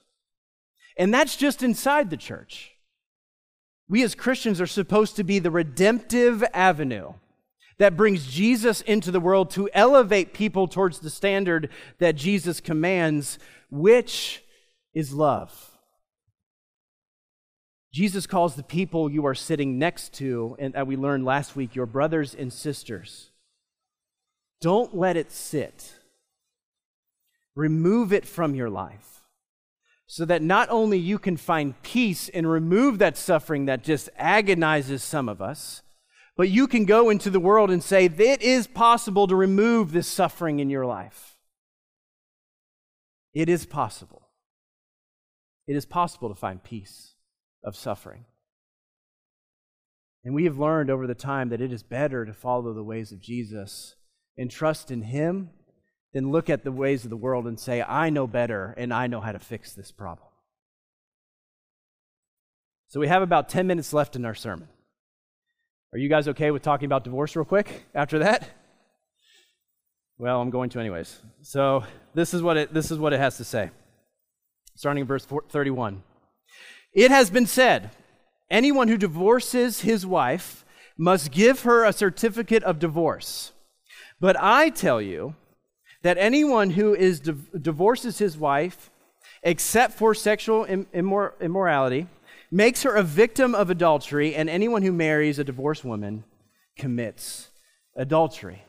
And 0.96 1.14
that's 1.14 1.36
just 1.36 1.62
inside 1.62 2.10
the 2.10 2.16
church. 2.16 2.77
We 3.88 4.02
as 4.02 4.14
Christians 4.14 4.60
are 4.60 4.66
supposed 4.66 5.16
to 5.16 5.24
be 5.24 5.38
the 5.38 5.50
redemptive 5.50 6.44
avenue 6.52 7.14
that 7.78 7.96
brings 7.96 8.26
Jesus 8.26 8.80
into 8.82 9.10
the 9.10 9.20
world 9.20 9.50
to 9.52 9.70
elevate 9.72 10.34
people 10.34 10.68
towards 10.68 10.98
the 10.98 11.10
standard 11.10 11.70
that 11.98 12.16
Jesus 12.16 12.60
commands, 12.60 13.38
which 13.70 14.42
is 14.94 15.14
love. 15.14 15.70
Jesus 17.92 18.26
calls 18.26 18.56
the 18.56 18.62
people 18.62 19.10
you 19.10 19.24
are 19.26 19.34
sitting 19.34 19.78
next 19.78 20.12
to, 20.14 20.56
and 20.58 20.74
that 20.74 20.86
we 20.86 20.96
learned 20.96 21.24
last 21.24 21.56
week, 21.56 21.74
your 21.74 21.86
brothers 21.86 22.34
and 22.34 22.52
sisters. 22.52 23.30
Don't 24.60 24.94
let 24.94 25.16
it 25.16 25.32
sit. 25.32 25.94
Remove 27.54 28.12
it 28.12 28.26
from 28.26 28.54
your 28.54 28.68
life 28.68 29.17
so 30.10 30.24
that 30.24 30.42
not 30.42 30.70
only 30.70 30.98
you 30.98 31.18
can 31.18 31.36
find 31.36 31.80
peace 31.82 32.30
and 32.30 32.50
remove 32.50 32.98
that 32.98 33.18
suffering 33.18 33.66
that 33.66 33.84
just 33.84 34.08
agonizes 34.16 35.02
some 35.04 35.28
of 35.28 35.42
us, 35.42 35.82
but 36.34 36.48
you 36.48 36.66
can 36.66 36.86
go 36.86 37.10
into 37.10 37.28
the 37.28 37.38
world 37.38 37.70
and 37.70 37.84
say, 37.84 38.06
it 38.06 38.40
is 38.40 38.66
possible 38.66 39.26
to 39.26 39.36
remove 39.36 39.92
this 39.92 40.08
suffering 40.08 40.60
in 40.60 40.70
your 40.70 40.86
life. 40.86 41.36
It 43.34 43.50
is 43.50 43.66
possible. 43.66 44.30
It 45.66 45.76
is 45.76 45.84
possible 45.84 46.30
to 46.30 46.34
find 46.34 46.64
peace 46.64 47.14
of 47.62 47.76
suffering. 47.76 48.24
And 50.24 50.34
we 50.34 50.44
have 50.44 50.58
learned 50.58 50.90
over 50.90 51.06
the 51.06 51.14
time 51.14 51.50
that 51.50 51.60
it 51.60 51.70
is 51.70 51.82
better 51.82 52.24
to 52.24 52.32
follow 52.32 52.72
the 52.72 52.82
ways 52.82 53.12
of 53.12 53.20
Jesus 53.20 53.94
and 54.38 54.50
trust 54.50 54.90
in 54.90 55.02
Him 55.02 55.50
than 56.12 56.30
look 56.30 56.48
at 56.48 56.64
the 56.64 56.72
ways 56.72 57.04
of 57.04 57.10
the 57.10 57.16
world 57.16 57.46
and 57.46 57.58
say, 57.58 57.82
I 57.82 58.10
know 58.10 58.26
better 58.26 58.74
and 58.76 58.92
I 58.92 59.06
know 59.06 59.20
how 59.20 59.32
to 59.32 59.38
fix 59.38 59.72
this 59.72 59.90
problem. 59.90 60.28
So 62.88 63.00
we 63.00 63.08
have 63.08 63.22
about 63.22 63.48
10 63.48 63.66
minutes 63.66 63.92
left 63.92 64.16
in 64.16 64.24
our 64.24 64.34
sermon. 64.34 64.68
Are 65.92 65.98
you 65.98 66.08
guys 66.08 66.28
okay 66.28 66.50
with 66.50 66.62
talking 66.62 66.86
about 66.86 67.04
divorce 67.04 67.36
real 67.36 67.44
quick 67.44 67.84
after 67.94 68.18
that? 68.20 68.48
Well, 70.18 70.40
I'm 70.40 70.50
going 70.50 70.70
to 70.70 70.80
anyways. 70.80 71.20
So 71.42 71.84
this 72.14 72.34
is 72.34 72.42
what 72.42 72.56
it, 72.56 72.74
this 72.74 72.90
is 72.90 72.98
what 72.98 73.12
it 73.12 73.20
has 73.20 73.36
to 73.36 73.44
say. 73.44 73.70
Starting 74.74 75.02
in 75.02 75.06
verse 75.06 75.26
31. 75.26 76.02
It 76.92 77.10
has 77.10 77.30
been 77.30 77.46
said 77.46 77.90
anyone 78.50 78.88
who 78.88 78.96
divorces 78.96 79.82
his 79.82 80.06
wife 80.06 80.64
must 80.96 81.30
give 81.30 81.62
her 81.62 81.84
a 81.84 81.92
certificate 81.92 82.62
of 82.64 82.78
divorce. 82.78 83.52
But 84.20 84.36
I 84.40 84.70
tell 84.70 85.00
you 85.00 85.36
that 86.02 86.16
anyone 86.18 86.70
who 86.70 86.94
is 86.94 87.20
divorces 87.20 88.18
his 88.18 88.36
wife, 88.36 88.90
except 89.42 89.94
for 89.94 90.14
sexual 90.14 90.64
immor- 90.66 91.32
immorality, 91.40 92.06
makes 92.50 92.82
her 92.82 92.94
a 92.94 93.02
victim 93.02 93.54
of 93.54 93.70
adultery, 93.70 94.34
and 94.34 94.48
anyone 94.48 94.82
who 94.82 94.92
marries 94.92 95.38
a 95.38 95.44
divorced 95.44 95.84
woman 95.84 96.24
commits 96.78 97.48
adultery. 97.96 98.62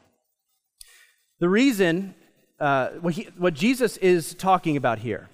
The 1.40 1.50
reason, 1.50 2.16
uh, 2.60 2.90
what, 3.02 3.14
he, 3.14 3.30
what 3.38 3.54
Jesus 3.54 3.96
is 3.98 4.34
talking 4.34 4.76
about 4.76 5.00
here 5.00 5.30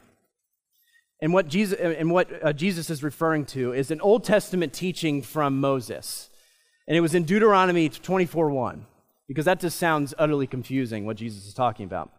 and 1.21 1.34
what 1.34 1.47
Jesus, 1.47 1.79
and 1.79 2.12
what 2.12 2.29
uh, 2.43 2.53
Jesus 2.53 2.89
is 2.89 3.01
referring 3.01 3.45
to 3.47 3.73
is 3.73 3.89
an 3.89 4.01
Old 4.01 4.23
Testament 4.23 4.73
teaching 4.73 5.21
from 5.21 5.60
Moses. 5.60 6.29
And 6.88 6.95
it 6.95 7.01
was 7.01 7.15
in 7.15 7.23
Deuteronomy 7.23 7.89
24 7.89 8.49
1, 8.49 8.86
because 9.27 9.45
that 9.45 9.59
just 9.59 9.77
sounds 9.77 10.13
utterly 10.17 10.47
confusing 10.47 11.05
what 11.05 11.17
Jesus 11.17 11.45
is 11.45 11.53
talking 11.53 11.85
about. 11.85 12.11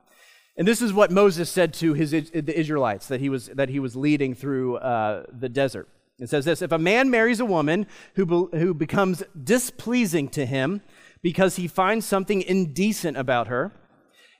And 0.56 0.66
this 0.66 0.80
is 0.80 0.92
what 0.92 1.10
Moses 1.10 1.50
said 1.50 1.74
to 1.74 1.92
his, 1.94 2.10
the 2.10 2.58
Israelites 2.58 3.08
that 3.08 3.20
he 3.20 3.28
was, 3.28 3.48
that 3.48 3.68
he 3.68 3.78
was 3.78 3.94
leading 3.94 4.34
through 4.34 4.76
uh, 4.76 5.24
the 5.30 5.48
desert. 5.48 5.88
It 6.18 6.30
says 6.30 6.46
this 6.46 6.62
If 6.62 6.72
a 6.72 6.78
man 6.78 7.10
marries 7.10 7.40
a 7.40 7.44
woman 7.44 7.86
who, 8.14 8.48
who 8.52 8.72
becomes 8.72 9.22
displeasing 9.42 10.28
to 10.30 10.46
him 10.46 10.80
because 11.22 11.56
he 11.56 11.68
finds 11.68 12.06
something 12.06 12.40
indecent 12.42 13.16
about 13.16 13.48
her, 13.48 13.72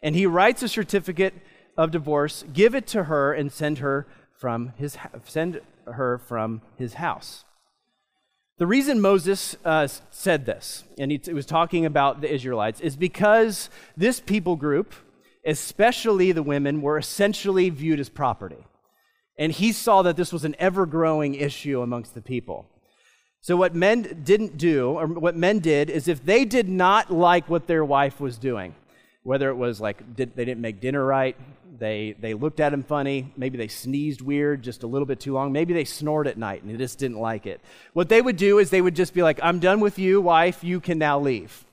and 0.02 0.14
he 0.14 0.26
writes 0.26 0.62
a 0.62 0.68
certificate 0.68 1.34
of 1.76 1.90
divorce, 1.90 2.44
give 2.52 2.74
it 2.74 2.86
to 2.88 3.04
her 3.04 3.32
and 3.32 3.52
send 3.52 3.78
her 3.78 4.06
from 4.32 4.72
his 4.76 4.96
send 5.24 5.60
her 5.86 6.18
from 6.18 6.62
his 6.76 6.94
house. 6.94 7.44
The 8.58 8.66
reason 8.66 9.02
Moses 9.02 9.54
uh, 9.66 9.86
said 10.10 10.46
this, 10.46 10.84
and 10.98 11.10
he 11.10 11.20
was 11.32 11.44
talking 11.44 11.84
about 11.84 12.22
the 12.22 12.32
Israelites, 12.32 12.80
is 12.80 12.96
because 12.96 13.68
this 13.98 14.18
people 14.18 14.56
group, 14.56 14.94
especially 15.44 16.32
the 16.32 16.42
women, 16.42 16.80
were 16.80 16.96
essentially 16.96 17.68
viewed 17.68 18.00
as 18.00 18.08
property. 18.08 18.64
And 19.38 19.52
he 19.52 19.72
saw 19.72 20.00
that 20.02 20.16
this 20.16 20.32
was 20.32 20.46
an 20.46 20.56
ever 20.58 20.86
growing 20.86 21.34
issue 21.34 21.82
amongst 21.82 22.14
the 22.14 22.22
people. 22.22 22.66
So, 23.42 23.56
what 23.58 23.74
men 23.74 24.22
didn't 24.24 24.56
do, 24.56 24.88
or 24.92 25.06
what 25.06 25.36
men 25.36 25.58
did, 25.58 25.90
is 25.90 26.08
if 26.08 26.24
they 26.24 26.46
did 26.46 26.66
not 26.66 27.12
like 27.12 27.50
what 27.50 27.66
their 27.66 27.84
wife 27.84 28.20
was 28.20 28.38
doing, 28.38 28.74
whether 29.22 29.50
it 29.50 29.56
was 29.56 29.82
like 29.82 30.16
did, 30.16 30.34
they 30.34 30.46
didn't 30.46 30.62
make 30.62 30.80
dinner 30.80 31.04
right, 31.04 31.36
they, 31.78 32.16
they 32.18 32.34
looked 32.34 32.60
at 32.60 32.72
him 32.72 32.82
funny. 32.82 33.32
Maybe 33.36 33.58
they 33.58 33.68
sneezed 33.68 34.22
weird 34.22 34.62
just 34.62 34.82
a 34.82 34.86
little 34.86 35.06
bit 35.06 35.20
too 35.20 35.32
long. 35.32 35.52
Maybe 35.52 35.74
they 35.74 35.84
snored 35.84 36.26
at 36.26 36.38
night 36.38 36.62
and 36.62 36.70
he 36.70 36.76
just 36.76 36.98
didn't 36.98 37.18
like 37.18 37.46
it. 37.46 37.60
What 37.92 38.08
they 38.08 38.22
would 38.22 38.36
do 38.36 38.58
is 38.58 38.70
they 38.70 38.82
would 38.82 38.96
just 38.96 39.14
be 39.14 39.22
like, 39.22 39.38
I'm 39.42 39.58
done 39.58 39.80
with 39.80 39.98
you, 39.98 40.20
wife. 40.20 40.64
You 40.64 40.80
can 40.80 40.98
now 40.98 41.18
leave. 41.18 41.64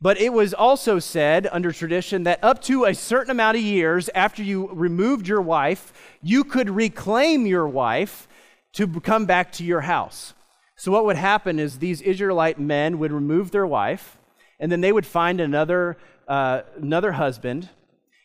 But 0.00 0.20
it 0.20 0.32
was 0.32 0.52
also 0.52 0.98
said 0.98 1.48
under 1.50 1.72
tradition 1.72 2.24
that 2.24 2.42
up 2.42 2.60
to 2.62 2.84
a 2.84 2.94
certain 2.94 3.30
amount 3.30 3.56
of 3.56 3.62
years 3.62 4.10
after 4.14 4.42
you 4.42 4.68
removed 4.72 5.26
your 5.26 5.40
wife, 5.40 5.92
you 6.22 6.44
could 6.44 6.68
reclaim 6.68 7.46
your 7.46 7.66
wife 7.66 8.28
to 8.74 8.86
come 9.00 9.24
back 9.24 9.52
to 9.52 9.64
your 9.64 9.80
house. 9.82 10.34
So, 10.76 10.92
what 10.92 11.06
would 11.06 11.16
happen 11.16 11.58
is 11.58 11.78
these 11.78 12.02
Israelite 12.02 12.60
men 12.60 12.98
would 12.98 13.10
remove 13.10 13.50
their 13.50 13.66
wife, 13.66 14.18
and 14.60 14.70
then 14.70 14.82
they 14.82 14.92
would 14.92 15.06
find 15.06 15.40
another, 15.40 15.96
uh, 16.28 16.62
another 16.76 17.12
husband 17.12 17.70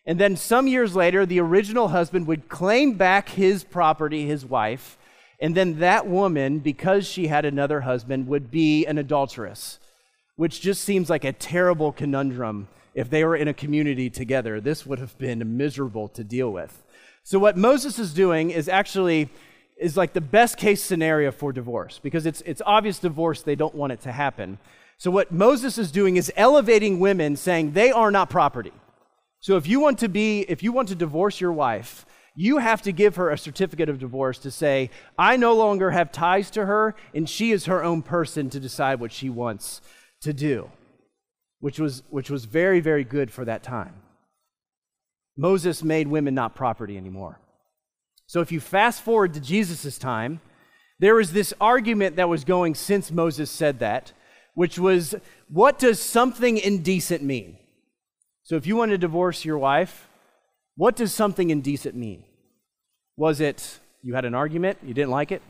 and 0.06 0.20
then 0.20 0.36
some 0.36 0.68
years 0.68 0.96
later, 0.96 1.26
the 1.26 1.40
original 1.40 1.90
husband 1.90 2.28
would 2.28 2.50
claim 2.50 2.94
back 2.94 3.30
his 3.30 3.64
property, 3.64 4.26
his 4.26 4.46
wife, 4.46 4.98
and 5.40 5.56
then 5.56 5.80
that 5.80 6.08
woman, 6.08 6.60
because 6.60 7.08
she 7.08 7.28
had 7.28 7.46
another 7.46 7.82
husband, 7.82 8.28
would 8.28 8.52
be 8.52 8.86
an 8.86 8.98
adulteress, 8.98 9.80
which 10.36 10.62
just 10.62 10.84
seems 10.84 11.10
like 11.10 11.24
a 11.24 11.34
terrible 11.34 11.92
conundrum. 11.92 12.68
If 12.94 13.10
they 13.10 13.24
were 13.24 13.36
in 13.36 13.48
a 13.48 13.54
community 13.54 14.10
together, 14.10 14.60
this 14.60 14.86
would 14.86 15.00
have 15.00 15.18
been 15.18 15.58
miserable 15.58 16.08
to 16.10 16.24
deal 16.24 16.52
with. 16.52 16.84
So, 17.24 17.40
what 17.40 17.58
Moses 17.58 17.98
is 18.00 18.14
doing 18.14 18.52
is 18.52 18.68
actually 18.68 19.30
is 19.78 19.98
like 19.98 20.14
the 20.14 20.22
best 20.22 20.58
case 20.58 20.84
scenario 20.84 21.32
for 21.32 21.52
divorce 21.52 22.00
because 22.02 22.26
it's, 22.26 22.42
it's 22.42 22.62
obvious 22.66 23.00
divorce, 23.00 23.42
they 23.42 23.56
don't 23.56 23.74
want 23.74 23.92
it 23.92 24.02
to 24.02 24.12
happen. 24.12 24.60
So, 24.98 25.10
what 25.10 25.32
Moses 25.32 25.78
is 25.78 25.92
doing 25.92 26.18
is 26.18 26.32
elevating 26.36 27.00
women, 27.00 27.36
saying 27.36 27.72
they 27.72 27.92
are 27.92 28.12
not 28.12 28.30
property. 28.30 28.74
So 29.42 29.58
if 29.58 29.68
you 29.68 29.80
want 29.80 30.00
to 30.00 30.08
be, 30.08 30.42
if 30.42 30.64
you 30.64 30.72
want 30.72 30.88
to 30.90 30.96
divorce 30.96 31.42
your 31.42 31.52
wife, 31.52 32.06
you 32.36 32.60
have 32.60 32.82
to 32.84 32.92
give 32.92 33.18
her 33.18 33.30
a 33.30 33.38
certificate 33.38 33.90
of 33.90 34.00
divorce 34.00 34.38
to 34.40 34.52
say, 34.52 34.90
I 35.18 35.36
no 35.36 35.54
longer 35.54 35.92
have 35.92 36.12
ties 36.12 36.50
to 36.52 36.66
her, 36.66 36.96
and 37.14 37.30
she 37.30 37.52
is 37.52 37.66
her 37.66 37.84
own 37.84 38.04
person 38.04 38.50
to 38.52 38.60
decide 38.60 39.00
what 39.00 39.12
she 39.12 39.30
wants 39.30 39.82
to 40.22 40.32
do, 40.32 40.70
which 41.60 41.80
was, 41.80 42.04
which 42.10 42.30
was 42.30 42.46
very, 42.46 42.80
very 42.80 43.04
good 43.04 43.32
for 43.32 43.44
that 43.46 43.64
time. 43.64 43.96
Moses 45.36 45.84
made 45.84 46.08
women 46.08 46.36
not 46.36 46.56
property 46.56 46.96
anymore. 46.96 47.40
So 48.28 48.42
if 48.42 48.52
you 48.52 48.60
fast 48.60 49.02
forward 49.02 49.34
to 49.34 49.42
Jesus' 49.42 49.98
time, 49.98 50.40
there 51.00 51.16
was 51.16 51.34
this 51.34 51.54
argument 51.60 52.16
that 52.16 52.30
was 52.30 52.46
going 52.46 52.76
since 52.76 53.12
Moses 53.12 53.50
said 53.50 53.80
that, 53.80 54.14
which 54.54 54.78
was, 54.78 55.16
what 55.50 55.80
does 55.80 56.00
something 56.00 56.58
indecent 56.58 57.24
mean? 57.24 57.58
So 58.52 58.58
if 58.58 58.68
you 58.68 58.76
want 58.76 58.92
to 58.92 58.98
divorce 58.98 59.46
your 59.46 59.58
wife, 59.58 60.10
what 60.76 60.98
does 60.98 61.14
something 61.14 61.52
indecent 61.52 61.96
mean? 61.96 62.26
Was 63.16 63.40
it 63.40 63.80
you 64.02 64.14
had 64.14 64.26
an 64.26 64.36
argument, 64.36 64.80
you 64.84 64.94
didn't 64.94 65.12
like 65.12 65.32
it? 65.32 65.42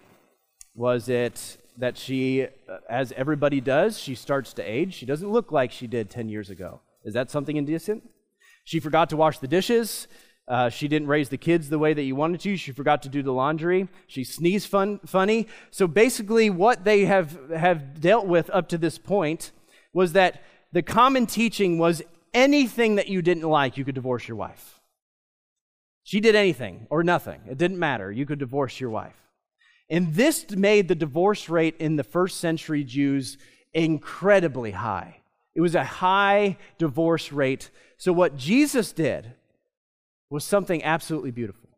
Was 0.75 1.09
it 1.09 1.57
that 1.77 1.97
she, 1.97 2.43
uh, 2.43 2.77
as 2.87 3.11
everybody 3.13 3.59
does, 3.59 3.97
she 3.97 4.13
starts 4.13 4.53
to 4.53 4.61
age? 4.61 4.93
She 4.93 5.07
doesn't 5.07 5.31
look 5.31 5.51
like 5.51 5.71
she 5.71 5.87
did 5.87 6.11
10 6.11 6.29
years 6.29 6.51
ago. 6.51 6.79
Is 7.03 7.15
that 7.15 7.31
something 7.31 7.57
indecent? 7.57 8.07
She 8.65 8.79
forgot 8.79 9.09
to 9.09 9.17
wash 9.17 9.39
the 9.39 9.47
dishes. 9.47 10.07
Uh, 10.47 10.69
she 10.69 10.87
didn't 10.87 11.07
raise 11.07 11.29
the 11.29 11.37
kids 11.37 11.69
the 11.69 11.79
way 11.79 11.95
that 11.95 12.03
you 12.03 12.15
wanted 12.15 12.41
to. 12.41 12.55
She 12.55 12.71
forgot 12.71 13.01
to 13.01 13.09
do 13.09 13.23
the 13.23 13.33
laundry. 13.33 13.87
She 14.05 14.23
sneezed 14.23 14.69
fun, 14.69 14.99
funny. 15.07 15.47
So 15.71 15.87
basically, 15.87 16.51
what 16.51 16.83
they 16.83 17.05
have, 17.05 17.35
have 17.49 17.99
dealt 17.99 18.27
with 18.27 18.51
up 18.51 18.69
to 18.69 18.77
this 18.77 18.99
point 18.99 19.53
was 19.91 20.13
that 20.13 20.43
the 20.71 20.83
common 20.83 21.25
teaching 21.25 21.79
was 21.79 22.03
anything 22.33 22.95
that 22.95 23.07
you 23.07 23.21
didn't 23.21 23.47
like, 23.47 23.77
you 23.77 23.85
could 23.85 23.95
divorce 23.95 24.27
your 24.27 24.37
wife. 24.37 24.79
She 26.03 26.19
did 26.19 26.35
anything 26.35 26.87
or 26.89 27.03
nothing. 27.03 27.41
It 27.49 27.57
didn't 27.57 27.79
matter. 27.79 28.11
You 28.11 28.25
could 28.25 28.39
divorce 28.39 28.79
your 28.79 28.89
wife. 28.89 29.15
And 29.89 30.13
this 30.13 30.49
made 30.51 30.87
the 30.87 30.95
divorce 30.95 31.49
rate 31.49 31.75
in 31.77 31.97
the 31.97 32.03
first 32.03 32.39
century 32.39 32.83
Jews 32.83 33.37
incredibly 33.73 34.71
high. 34.71 35.17
It 35.53 35.61
was 35.61 35.75
a 35.75 35.83
high 35.83 36.57
divorce 36.77 37.31
rate. 37.31 37.69
So, 37.97 38.13
what 38.13 38.37
Jesus 38.37 38.93
did 38.93 39.33
was 40.29 40.45
something 40.45 40.83
absolutely 40.83 41.31
beautiful. 41.31 41.69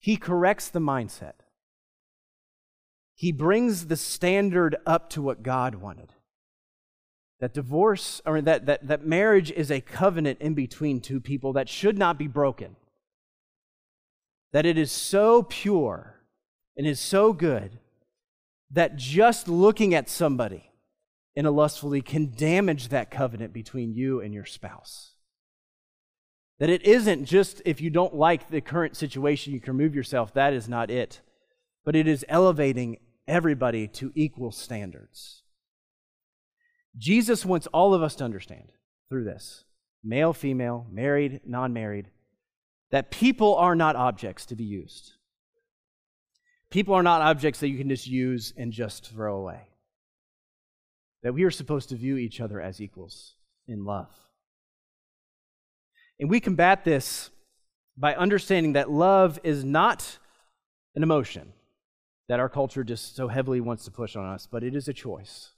He 0.00 0.16
corrects 0.16 0.68
the 0.68 0.80
mindset, 0.80 1.34
he 3.14 3.32
brings 3.32 3.86
the 3.86 3.96
standard 3.96 4.76
up 4.84 5.08
to 5.10 5.22
what 5.22 5.42
God 5.42 5.76
wanted. 5.76 6.12
That 7.40 7.52
divorce, 7.52 8.22
or 8.24 8.40
that, 8.40 8.66
that, 8.66 8.86
that 8.88 9.06
marriage 9.06 9.50
is 9.50 9.70
a 9.70 9.80
covenant 9.80 10.40
in 10.40 10.54
between 10.54 11.00
two 11.00 11.20
people 11.20 11.52
that 11.52 11.68
should 11.68 11.98
not 11.98 12.18
be 12.18 12.26
broken. 12.26 12.76
That 14.52 14.64
it 14.64 14.78
is 14.78 14.90
so 14.90 15.42
pure 15.42 16.22
and 16.76 16.86
is 16.86 16.98
so 16.98 17.32
good 17.32 17.78
that 18.70 18.96
just 18.96 19.48
looking 19.48 19.94
at 19.94 20.08
somebody 20.08 20.70
in 21.34 21.44
a 21.44 21.50
lustfully 21.50 22.00
can 22.00 22.32
damage 22.34 22.88
that 22.88 23.10
covenant 23.10 23.52
between 23.52 23.92
you 23.92 24.20
and 24.20 24.32
your 24.32 24.46
spouse. 24.46 25.12
That 26.58 26.70
it 26.70 26.82
isn't 26.86 27.26
just 27.26 27.60
if 27.66 27.82
you 27.82 27.90
don't 27.90 28.14
like 28.14 28.48
the 28.48 28.62
current 28.62 28.96
situation, 28.96 29.52
you 29.52 29.60
can 29.60 29.76
remove 29.76 29.94
yourself. 29.94 30.32
That 30.32 30.54
is 30.54 30.68
not 30.68 30.90
it. 30.90 31.20
But 31.84 31.94
it 31.94 32.08
is 32.08 32.24
elevating 32.28 32.98
everybody 33.28 33.86
to 33.88 34.10
equal 34.14 34.50
standards. 34.50 35.42
Jesus 36.98 37.44
wants 37.44 37.66
all 37.68 37.94
of 37.94 38.02
us 38.02 38.14
to 38.16 38.24
understand 38.24 38.72
through 39.08 39.24
this 39.24 39.64
male, 40.02 40.32
female, 40.32 40.86
married, 40.90 41.40
non 41.44 41.72
married 41.72 42.08
that 42.90 43.10
people 43.10 43.56
are 43.56 43.74
not 43.74 43.96
objects 43.96 44.46
to 44.46 44.56
be 44.56 44.64
used. 44.64 45.12
People 46.70 46.94
are 46.94 47.02
not 47.02 47.22
objects 47.22 47.60
that 47.60 47.68
you 47.68 47.78
can 47.78 47.88
just 47.88 48.06
use 48.06 48.52
and 48.56 48.72
just 48.72 49.10
throw 49.10 49.36
away. 49.36 49.68
That 51.22 51.34
we 51.34 51.44
are 51.44 51.50
supposed 51.50 51.88
to 51.88 51.96
view 51.96 52.16
each 52.16 52.40
other 52.40 52.60
as 52.60 52.80
equals 52.80 53.34
in 53.66 53.84
love. 53.84 54.10
And 56.18 56.30
we 56.30 56.40
combat 56.40 56.84
this 56.84 57.30
by 57.96 58.14
understanding 58.14 58.74
that 58.74 58.90
love 58.90 59.38
is 59.42 59.64
not 59.64 60.18
an 60.94 61.02
emotion 61.02 61.52
that 62.28 62.40
our 62.40 62.48
culture 62.48 62.84
just 62.84 63.14
so 63.14 63.28
heavily 63.28 63.60
wants 63.60 63.84
to 63.84 63.90
push 63.90 64.16
on 64.16 64.26
us, 64.26 64.48
but 64.50 64.64
it 64.64 64.74
is 64.74 64.88
a 64.88 64.92
choice. 64.92 65.52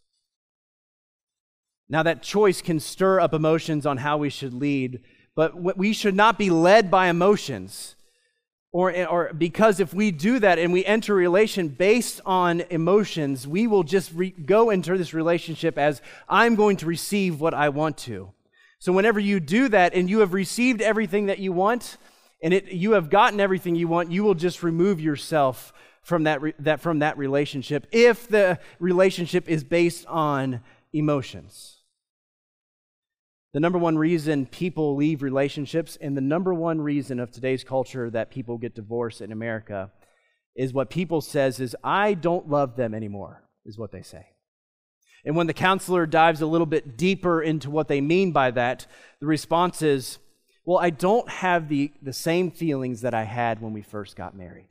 Now, 1.88 2.02
that 2.02 2.22
choice 2.22 2.60
can 2.60 2.80
stir 2.80 3.20
up 3.20 3.32
emotions 3.32 3.86
on 3.86 3.98
how 3.98 4.18
we 4.18 4.28
should 4.28 4.52
lead, 4.52 5.00
but 5.34 5.76
we 5.76 5.92
should 5.92 6.14
not 6.14 6.38
be 6.38 6.50
led 6.50 6.90
by 6.90 7.08
emotions. 7.08 7.94
Or, 8.70 8.92
eh, 8.92 9.06
or 9.06 9.32
because 9.32 9.80
if 9.80 9.94
we 9.94 10.10
do 10.10 10.38
that 10.40 10.58
and 10.58 10.72
we 10.72 10.84
enter 10.84 11.14
a 11.14 11.16
relation 11.16 11.68
based 11.68 12.20
on 12.26 12.60
emotions, 12.68 13.48
we 13.48 13.66
will 13.66 13.82
just 13.82 14.12
re- 14.12 14.30
go 14.30 14.68
into 14.68 14.98
this 14.98 15.14
relationship 15.14 15.78
as 15.78 16.02
I'm 16.28 16.54
going 16.54 16.76
to 16.78 16.86
receive 16.86 17.40
what 17.40 17.54
I 17.54 17.70
want 17.70 17.96
to. 17.98 18.32
So, 18.78 18.92
whenever 18.92 19.18
you 19.18 19.40
do 19.40 19.68
that 19.70 19.94
and 19.94 20.10
you 20.10 20.18
have 20.20 20.34
received 20.34 20.82
everything 20.82 21.26
that 21.26 21.38
you 21.38 21.52
want, 21.52 21.96
and 22.42 22.52
it, 22.52 22.66
you 22.66 22.92
have 22.92 23.08
gotten 23.08 23.40
everything 23.40 23.74
you 23.74 23.88
want, 23.88 24.12
you 24.12 24.22
will 24.22 24.34
just 24.34 24.62
remove 24.62 25.00
yourself 25.00 25.72
from 26.02 26.24
that, 26.24 26.42
re- 26.42 26.54
that, 26.58 26.80
from 26.80 26.98
that 27.00 27.16
relationship 27.16 27.86
if 27.90 28.28
the 28.28 28.58
relationship 28.78 29.48
is 29.48 29.64
based 29.64 30.06
on 30.06 30.60
emotions. 30.92 31.77
The 33.54 33.60
number 33.60 33.78
one 33.78 33.96
reason 33.96 34.46
people 34.46 34.94
leave 34.96 35.22
relationships, 35.22 35.96
and 36.00 36.16
the 36.16 36.20
number 36.20 36.52
one 36.52 36.80
reason 36.80 37.18
of 37.18 37.30
today's 37.30 37.64
culture 37.64 38.10
that 38.10 38.30
people 38.30 38.58
get 38.58 38.74
divorced 38.74 39.20
in 39.20 39.32
America, 39.32 39.90
is 40.54 40.72
what 40.72 40.90
people 40.90 41.20
says 41.20 41.60
is, 41.60 41.76
I 41.82 42.14
don't 42.14 42.48
love 42.48 42.76
them 42.76 42.92
anymore, 42.92 43.44
is 43.64 43.78
what 43.78 43.92
they 43.92 44.02
say. 44.02 44.26
And 45.24 45.36
when 45.36 45.46
the 45.46 45.54
counselor 45.54 46.06
dives 46.06 46.40
a 46.40 46.46
little 46.46 46.66
bit 46.66 46.96
deeper 46.96 47.42
into 47.42 47.70
what 47.70 47.88
they 47.88 48.00
mean 48.00 48.32
by 48.32 48.50
that, 48.52 48.86
the 49.20 49.26
response 49.26 49.82
is, 49.82 50.18
Well, 50.64 50.78
I 50.78 50.90
don't 50.90 51.28
have 51.28 51.68
the, 51.68 51.92
the 52.02 52.12
same 52.12 52.50
feelings 52.50 53.00
that 53.02 53.14
I 53.14 53.24
had 53.24 53.60
when 53.60 53.72
we 53.72 53.82
first 53.82 54.16
got 54.16 54.36
married. 54.36 54.68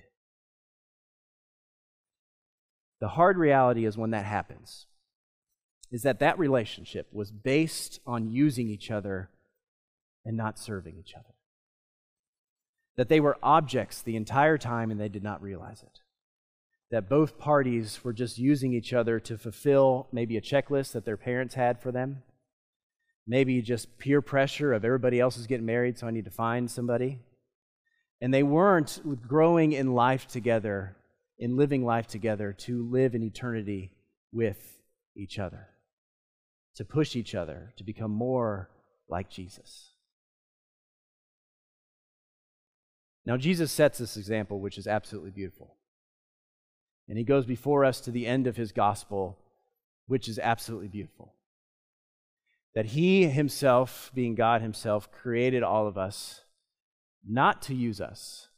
The 3.00 3.10
hard 3.10 3.38
reality 3.38 3.86
is 3.86 3.98
when 3.98 4.12
that 4.12 4.26
happens, 4.26 4.87
is 5.92 6.02
that 6.04 6.20
that 6.20 6.38
relationship 6.38 7.08
was 7.12 7.32
based 7.32 8.00
on 8.06 8.30
using 8.30 8.70
each 8.70 8.92
other 8.92 9.30
and 10.26 10.36
not 10.36 10.60
serving 10.60 10.96
each 11.00 11.14
other. 11.16 11.34
That 12.98 13.10
they 13.10 13.20
were 13.20 13.38
objects 13.42 14.02
the 14.02 14.16
entire 14.16 14.58
time 14.58 14.92
and 14.92 15.00
they 15.00 15.10
did 15.10 15.24
not 15.24 15.42
realize 15.42 15.84
it. 15.84 16.00
That 16.92 17.10
both 17.10 17.38
parties 17.38 18.04
were 18.04 18.14
just 18.14 18.38
using 18.38 18.74
each 18.74 18.94
other 18.94 19.20
to 19.22 19.38
fulfill 19.38 20.08
maybe 20.12 20.36
a 20.36 20.42
checklist 20.42 20.94
that 20.94 21.06
their 21.06 21.18
parents 21.18 21.56
had 21.56 21.82
for 21.82 21.92
them. 21.92 22.24
Maybe 23.26 23.62
just 23.62 23.98
peer 23.98 24.22
pressure 24.22 24.74
of 24.74 24.86
everybody 24.86 25.20
else 25.20 25.38
is 25.38 25.48
getting 25.48 25.66
married, 25.66 25.98
so 25.98 26.08
I 26.08 26.12
need 26.12 26.26
to 26.26 26.32
find 26.32 26.72
somebody. 26.72 27.20
And 28.22 28.34
they 28.34 28.44
weren't 28.44 29.02
growing 29.28 29.74
in 29.74 29.94
life 29.94 30.28
together, 30.28 30.96
in 31.38 31.58
living 31.58 31.86
life 31.86 32.08
together, 32.08 32.54
to 32.54 32.90
live 32.90 33.16
in 33.16 33.24
eternity 33.24 33.92
with 34.32 34.80
each 35.16 35.40
other 35.40 35.68
to 36.78 36.86
push 36.86 37.16
each 37.16 37.36
other 37.36 37.74
to 37.76 37.84
become 37.84 38.12
more 38.12 38.70
like 39.10 39.30
Jesus. 39.30 39.90
Now, 43.26 43.36
Jesus 43.36 43.72
sets 43.72 43.98
this 43.98 44.16
example, 44.16 44.60
which 44.60 44.78
is 44.78 44.88
absolutely 44.88 45.32
beautiful. 45.32 45.76
And 47.10 47.18
he 47.18 47.24
goes 47.24 47.46
before 47.46 47.84
us 47.84 48.00
to 48.02 48.12
the 48.12 48.28
end 48.28 48.48
of 48.48 48.58
his 48.58 48.72
gospel, 48.72 49.38
which 50.06 50.30
is 50.30 50.40
absolutely 50.40 50.88
beautiful. 50.88 51.34
That 52.76 52.86
he 52.88 53.26
himself, 53.26 54.12
being 54.14 54.36
God 54.36 54.62
himself, 54.62 55.12
created 55.12 55.64
all 55.64 55.88
of 55.88 55.98
us 55.98 56.42
not 57.28 57.62
to 57.64 57.74
use 57.74 58.00
us, 58.00 58.50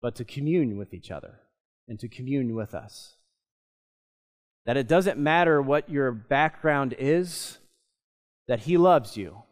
but 0.00 0.14
to 0.14 0.24
commune 0.24 0.78
with 0.78 0.94
each 0.94 1.10
other 1.10 1.40
and 1.88 1.98
to 1.98 2.08
commune 2.08 2.54
with 2.54 2.72
us. 2.72 3.15
That 4.66 4.76
it 4.76 4.88
doesn't 4.88 5.18
matter 5.18 5.62
what 5.62 5.88
your 5.88 6.10
background 6.10 6.94
is, 6.98 7.58
that 8.48 8.60
He 8.60 8.76
loves 8.76 9.16
you. 9.16 9.42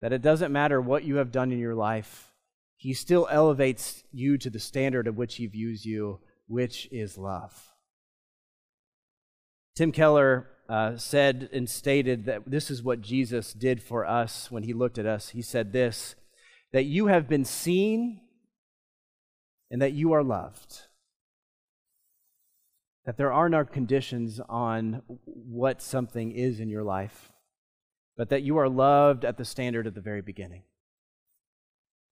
That 0.00 0.12
it 0.12 0.22
doesn't 0.22 0.52
matter 0.52 0.80
what 0.80 1.04
you 1.04 1.16
have 1.16 1.30
done 1.30 1.52
in 1.52 1.58
your 1.58 1.74
life, 1.74 2.32
He 2.76 2.94
still 2.94 3.28
elevates 3.30 4.02
you 4.10 4.38
to 4.38 4.48
the 4.48 4.58
standard 4.58 5.06
of 5.06 5.16
which 5.16 5.36
He 5.36 5.46
views 5.46 5.84
you, 5.84 6.20
which 6.48 6.88
is 6.90 7.18
love. 7.18 7.74
Tim 9.76 9.92
Keller 9.92 10.48
uh, 10.68 10.96
said 10.96 11.50
and 11.52 11.68
stated 11.68 12.24
that 12.24 12.50
this 12.50 12.70
is 12.70 12.82
what 12.82 13.02
Jesus 13.02 13.52
did 13.52 13.82
for 13.82 14.06
us 14.06 14.50
when 14.50 14.62
He 14.62 14.72
looked 14.72 14.98
at 14.98 15.06
us. 15.06 15.30
He 15.30 15.42
said 15.42 15.72
this 15.72 16.14
that 16.72 16.84
you 16.84 17.08
have 17.08 17.28
been 17.28 17.44
seen 17.44 18.20
and 19.70 19.82
that 19.82 19.92
you 19.92 20.12
are 20.12 20.22
loved 20.22 20.82
that 23.06 23.16
there 23.16 23.32
are 23.32 23.48
no 23.48 23.64
conditions 23.64 24.40
on 24.48 25.02
what 25.24 25.80
something 25.80 26.32
is 26.32 26.60
in 26.60 26.68
your 26.68 26.84
life, 26.84 27.32
but 28.16 28.28
that 28.28 28.42
you 28.42 28.58
are 28.58 28.68
loved 28.68 29.24
at 29.24 29.38
the 29.38 29.44
standard 29.44 29.86
at 29.86 29.94
the 29.94 30.00
very 30.00 30.20
beginning. 30.20 30.62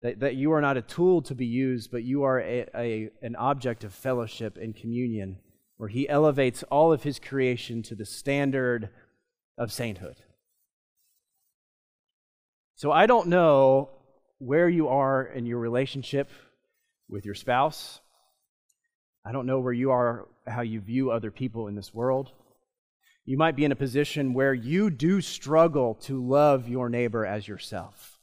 That, 0.03 0.21
that 0.21 0.37
you 0.37 0.53
are 0.53 0.61
not 0.61 0.77
a 0.77 0.83
tool 0.83 1.23
to 1.23 1.35
be 1.35 1.47
used, 1.47 1.91
but 1.91 2.05
you 2.05 2.23
are 2.23 2.41
a, 2.41 2.67
a, 2.75 3.11
an 3.21 3.37
object 3.37 3.85
of 3.85 3.93
fellowship 3.93 4.57
and 4.57 4.75
communion, 4.75 5.39
where 5.77 5.89
He 5.89 6.09
elevates 6.09 6.63
all 6.65 6.93
of 6.93 7.03
His 7.03 7.19
creation 7.19 7.83
to 7.85 7.95
the 7.95 8.07
standard 8.07 8.91
of 9.59 9.73
sainthood. 9.73 10.17
So 12.77 12.93
I 12.93 13.07
don't 13.07 13.27
know 13.27 13.91
where 14.39 14.69
you 14.69 14.89
are 14.89 15.25
in 15.25 15.47
your 15.47 15.59
relationship 15.59 16.31
with 17.09 17.25
your 17.25 17.35
spouse 17.35 18.01
I 19.29 19.33
don't 19.33 19.45
know 19.45 19.61
where 19.61 19.75
you 19.75 19.91
are, 19.91 20.27
how 20.51 20.63
you 20.63 20.81
view 20.81 21.11
other 21.11 21.31
people 21.31 21.67
in 21.69 21.75
this 21.75 21.93
world. 21.95 22.33
You 23.25 23.37
might 23.37 23.57
be 23.57 23.65
in 23.65 23.73
a 23.73 23.77
position 23.77 24.33
where 24.33 24.55
you 24.55 24.91
do 24.91 25.21
struggle 25.21 25.95
to 26.03 26.25
love 26.25 26.69
your 26.69 26.89
neighbor 26.89 27.27
as 27.27 27.47
yourself. 27.47 28.19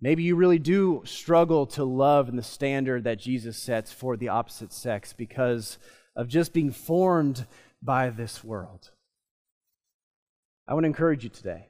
Maybe 0.00 0.22
you 0.22 0.34
really 0.34 0.58
do 0.58 1.02
struggle 1.04 1.66
to 1.68 1.84
love 1.84 2.28
in 2.28 2.36
the 2.36 2.42
standard 2.42 3.04
that 3.04 3.18
Jesus 3.18 3.56
sets 3.58 3.92
for 3.92 4.16
the 4.16 4.28
opposite 4.28 4.72
sex 4.72 5.12
because 5.12 5.78
of 6.16 6.26
just 6.26 6.52
being 6.52 6.70
formed 6.70 7.46
by 7.82 8.10
this 8.10 8.42
world. 8.42 8.90
I 10.66 10.74
want 10.74 10.84
to 10.84 10.88
encourage 10.88 11.24
you 11.24 11.30
today 11.30 11.68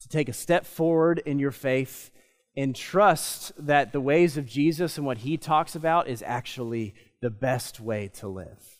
to 0.00 0.08
take 0.08 0.28
a 0.28 0.32
step 0.32 0.66
forward 0.66 1.22
in 1.24 1.38
your 1.38 1.50
faith 1.50 2.10
and 2.56 2.74
trust 2.74 3.52
that 3.58 3.92
the 3.92 4.00
ways 4.00 4.36
of 4.36 4.46
Jesus 4.46 4.96
and 4.96 5.06
what 5.06 5.18
he 5.18 5.36
talks 5.36 5.74
about 5.74 6.08
is 6.08 6.22
actually 6.26 6.94
the 7.24 7.30
best 7.30 7.80
way 7.80 8.06
to 8.06 8.28
live. 8.28 8.78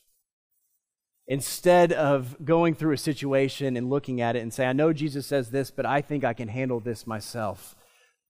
Instead 1.27 1.95
of 1.95 2.37
going 2.45 2.75
through 2.75 2.93
a 2.93 2.99
situation 2.99 3.75
and 3.75 3.89
looking 3.89 4.21
at 4.21 4.37
it 4.37 4.41
and 4.41 4.53
say, 4.53 4.67
I 4.67 4.75
know 4.75 4.93
Jesus 4.93 5.27
says 5.27 5.49
this, 5.49 5.71
but 5.71 5.87
I 5.87 6.03
think 6.03 6.25
I 6.25 6.35
can 6.35 6.49
handle 6.49 6.79
this 6.79 7.07
myself. 7.07 7.75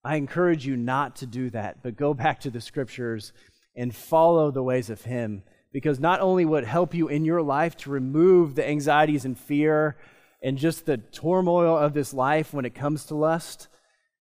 I 0.05 0.15
encourage 0.15 0.65
you 0.65 0.77
not 0.77 1.17
to 1.17 1.27
do 1.27 1.51
that, 1.51 1.83
but 1.83 1.97
go 1.97 2.15
back 2.25 2.39
to 2.43 2.51
the 2.51 2.61
scriptures 2.61 3.33
and 3.75 3.93
follow 3.93 4.53
the 4.53 4.63
ways 4.63 4.89
of 4.89 5.03
Him. 5.03 5.43
Because 5.73 5.99
not 5.99 6.21
only 6.21 6.45
would 6.45 6.63
it 6.63 6.69
help 6.69 6.95
you 6.95 7.09
in 7.09 7.25
your 7.25 7.43
life 7.43 7.77
to 7.79 7.91
remove 7.91 8.55
the 8.55 8.65
anxieties 8.65 9.25
and 9.25 9.37
fear 9.37 9.97
and 10.45 10.59
just 10.59 10.87
the 10.87 10.99
turmoil 10.99 11.77
of 11.77 11.93
this 11.93 12.15
life 12.15 12.55
when 12.55 12.65
it 12.65 12.77
comes 12.77 13.05
to 13.07 13.17
lust, 13.17 13.67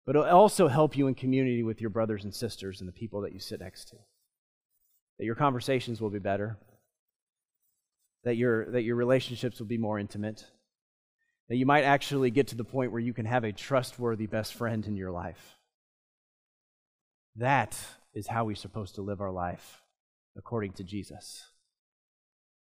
but 0.06 0.16
it'll 0.16 0.26
also 0.28 0.68
help 0.68 0.96
you 0.96 1.08
in 1.08 1.14
community 1.14 1.62
with 1.62 1.82
your 1.82 1.90
brothers 1.90 2.24
and 2.24 2.34
sisters 2.34 2.80
and 2.80 2.88
the 2.88 2.92
people 2.94 3.20
that 3.20 3.34
you 3.34 3.38
sit 3.38 3.60
next 3.60 3.88
to. 3.88 3.96
That 5.18 5.24
your 5.24 5.34
conversations 5.34 6.00
will 6.00 6.10
be 6.10 6.18
better, 6.18 6.58
that 8.24 8.36
your, 8.36 8.70
that 8.72 8.82
your 8.82 8.96
relationships 8.96 9.60
will 9.60 9.66
be 9.66 9.78
more 9.78 9.98
intimate, 9.98 10.44
that 11.48 11.56
you 11.56 11.66
might 11.66 11.84
actually 11.84 12.30
get 12.30 12.48
to 12.48 12.56
the 12.56 12.64
point 12.64 12.90
where 12.90 13.00
you 13.00 13.12
can 13.12 13.26
have 13.26 13.44
a 13.44 13.52
trustworthy 13.52 14.26
best 14.26 14.54
friend 14.54 14.86
in 14.86 14.96
your 14.96 15.10
life. 15.10 15.56
That 17.36 17.78
is 18.14 18.28
how 18.28 18.44
we're 18.44 18.56
supposed 18.56 18.94
to 18.96 19.02
live 19.02 19.20
our 19.20 19.32
life 19.32 19.82
according 20.36 20.72
to 20.72 20.84
Jesus. 20.84 21.44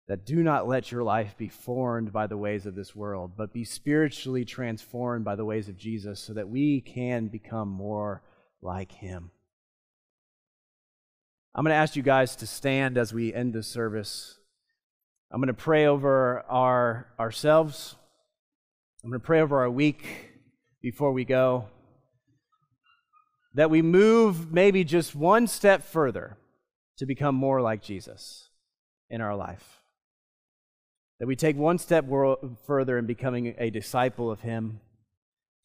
That 0.08 0.26
do 0.26 0.42
not 0.42 0.66
let 0.66 0.90
your 0.90 1.04
life 1.04 1.36
be 1.36 1.48
formed 1.48 2.12
by 2.12 2.26
the 2.26 2.36
ways 2.36 2.66
of 2.66 2.74
this 2.74 2.94
world, 2.94 3.32
but 3.36 3.52
be 3.52 3.64
spiritually 3.64 4.44
transformed 4.44 5.24
by 5.24 5.36
the 5.36 5.44
ways 5.44 5.68
of 5.68 5.76
Jesus 5.76 6.18
so 6.18 6.32
that 6.34 6.48
we 6.48 6.80
can 6.80 7.28
become 7.28 7.68
more 7.68 8.22
like 8.60 8.92
Him. 8.92 9.30
I'm 11.54 11.64
going 11.64 11.72
to 11.72 11.76
ask 11.76 11.96
you 11.96 12.02
guys 12.02 12.36
to 12.36 12.46
stand 12.46 12.96
as 12.96 13.12
we 13.12 13.32
end 13.34 13.52
this 13.52 13.66
service. 13.66 14.38
I'm 15.30 15.40
going 15.40 15.48
to 15.48 15.54
pray 15.54 15.86
over 15.86 16.44
our 16.48 17.08
ourselves. 17.18 17.96
I'm 19.04 19.10
going 19.10 19.20
to 19.20 19.26
pray 19.26 19.40
over 19.40 19.60
our 19.60 19.70
week 19.70 20.30
before 20.80 21.12
we 21.12 21.24
go 21.24 21.68
that 23.54 23.70
we 23.70 23.82
move 23.82 24.52
maybe 24.52 24.84
just 24.84 25.14
one 25.14 25.46
step 25.46 25.84
further 25.84 26.36
to 26.98 27.06
become 27.06 27.34
more 27.34 27.60
like 27.60 27.82
Jesus 27.82 28.48
in 29.10 29.20
our 29.20 29.36
life. 29.36 29.80
That 31.20 31.26
we 31.26 31.36
take 31.36 31.56
one 31.56 31.78
step 31.78 32.06
further 32.66 32.98
in 32.98 33.06
becoming 33.06 33.54
a 33.58 33.70
disciple 33.70 34.30
of 34.30 34.40
Him, 34.40 34.80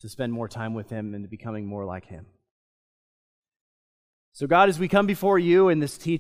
to 0.01 0.09
spend 0.09 0.31
more 0.31 0.47
time 0.47 0.73
with 0.73 0.89
Him, 0.89 1.13
and 1.13 1.23
to 1.23 1.29
becoming 1.29 1.65
more 1.65 1.85
like 1.85 2.05
Him. 2.05 2.27
So, 4.37 4.45
God, 4.45 4.69
as 4.69 4.77
we 4.77 4.87
come 4.87 5.07
before 5.07 5.39
you 5.39 5.69
in 5.69 5.79
this 5.79 5.97
teaching, 5.97 6.17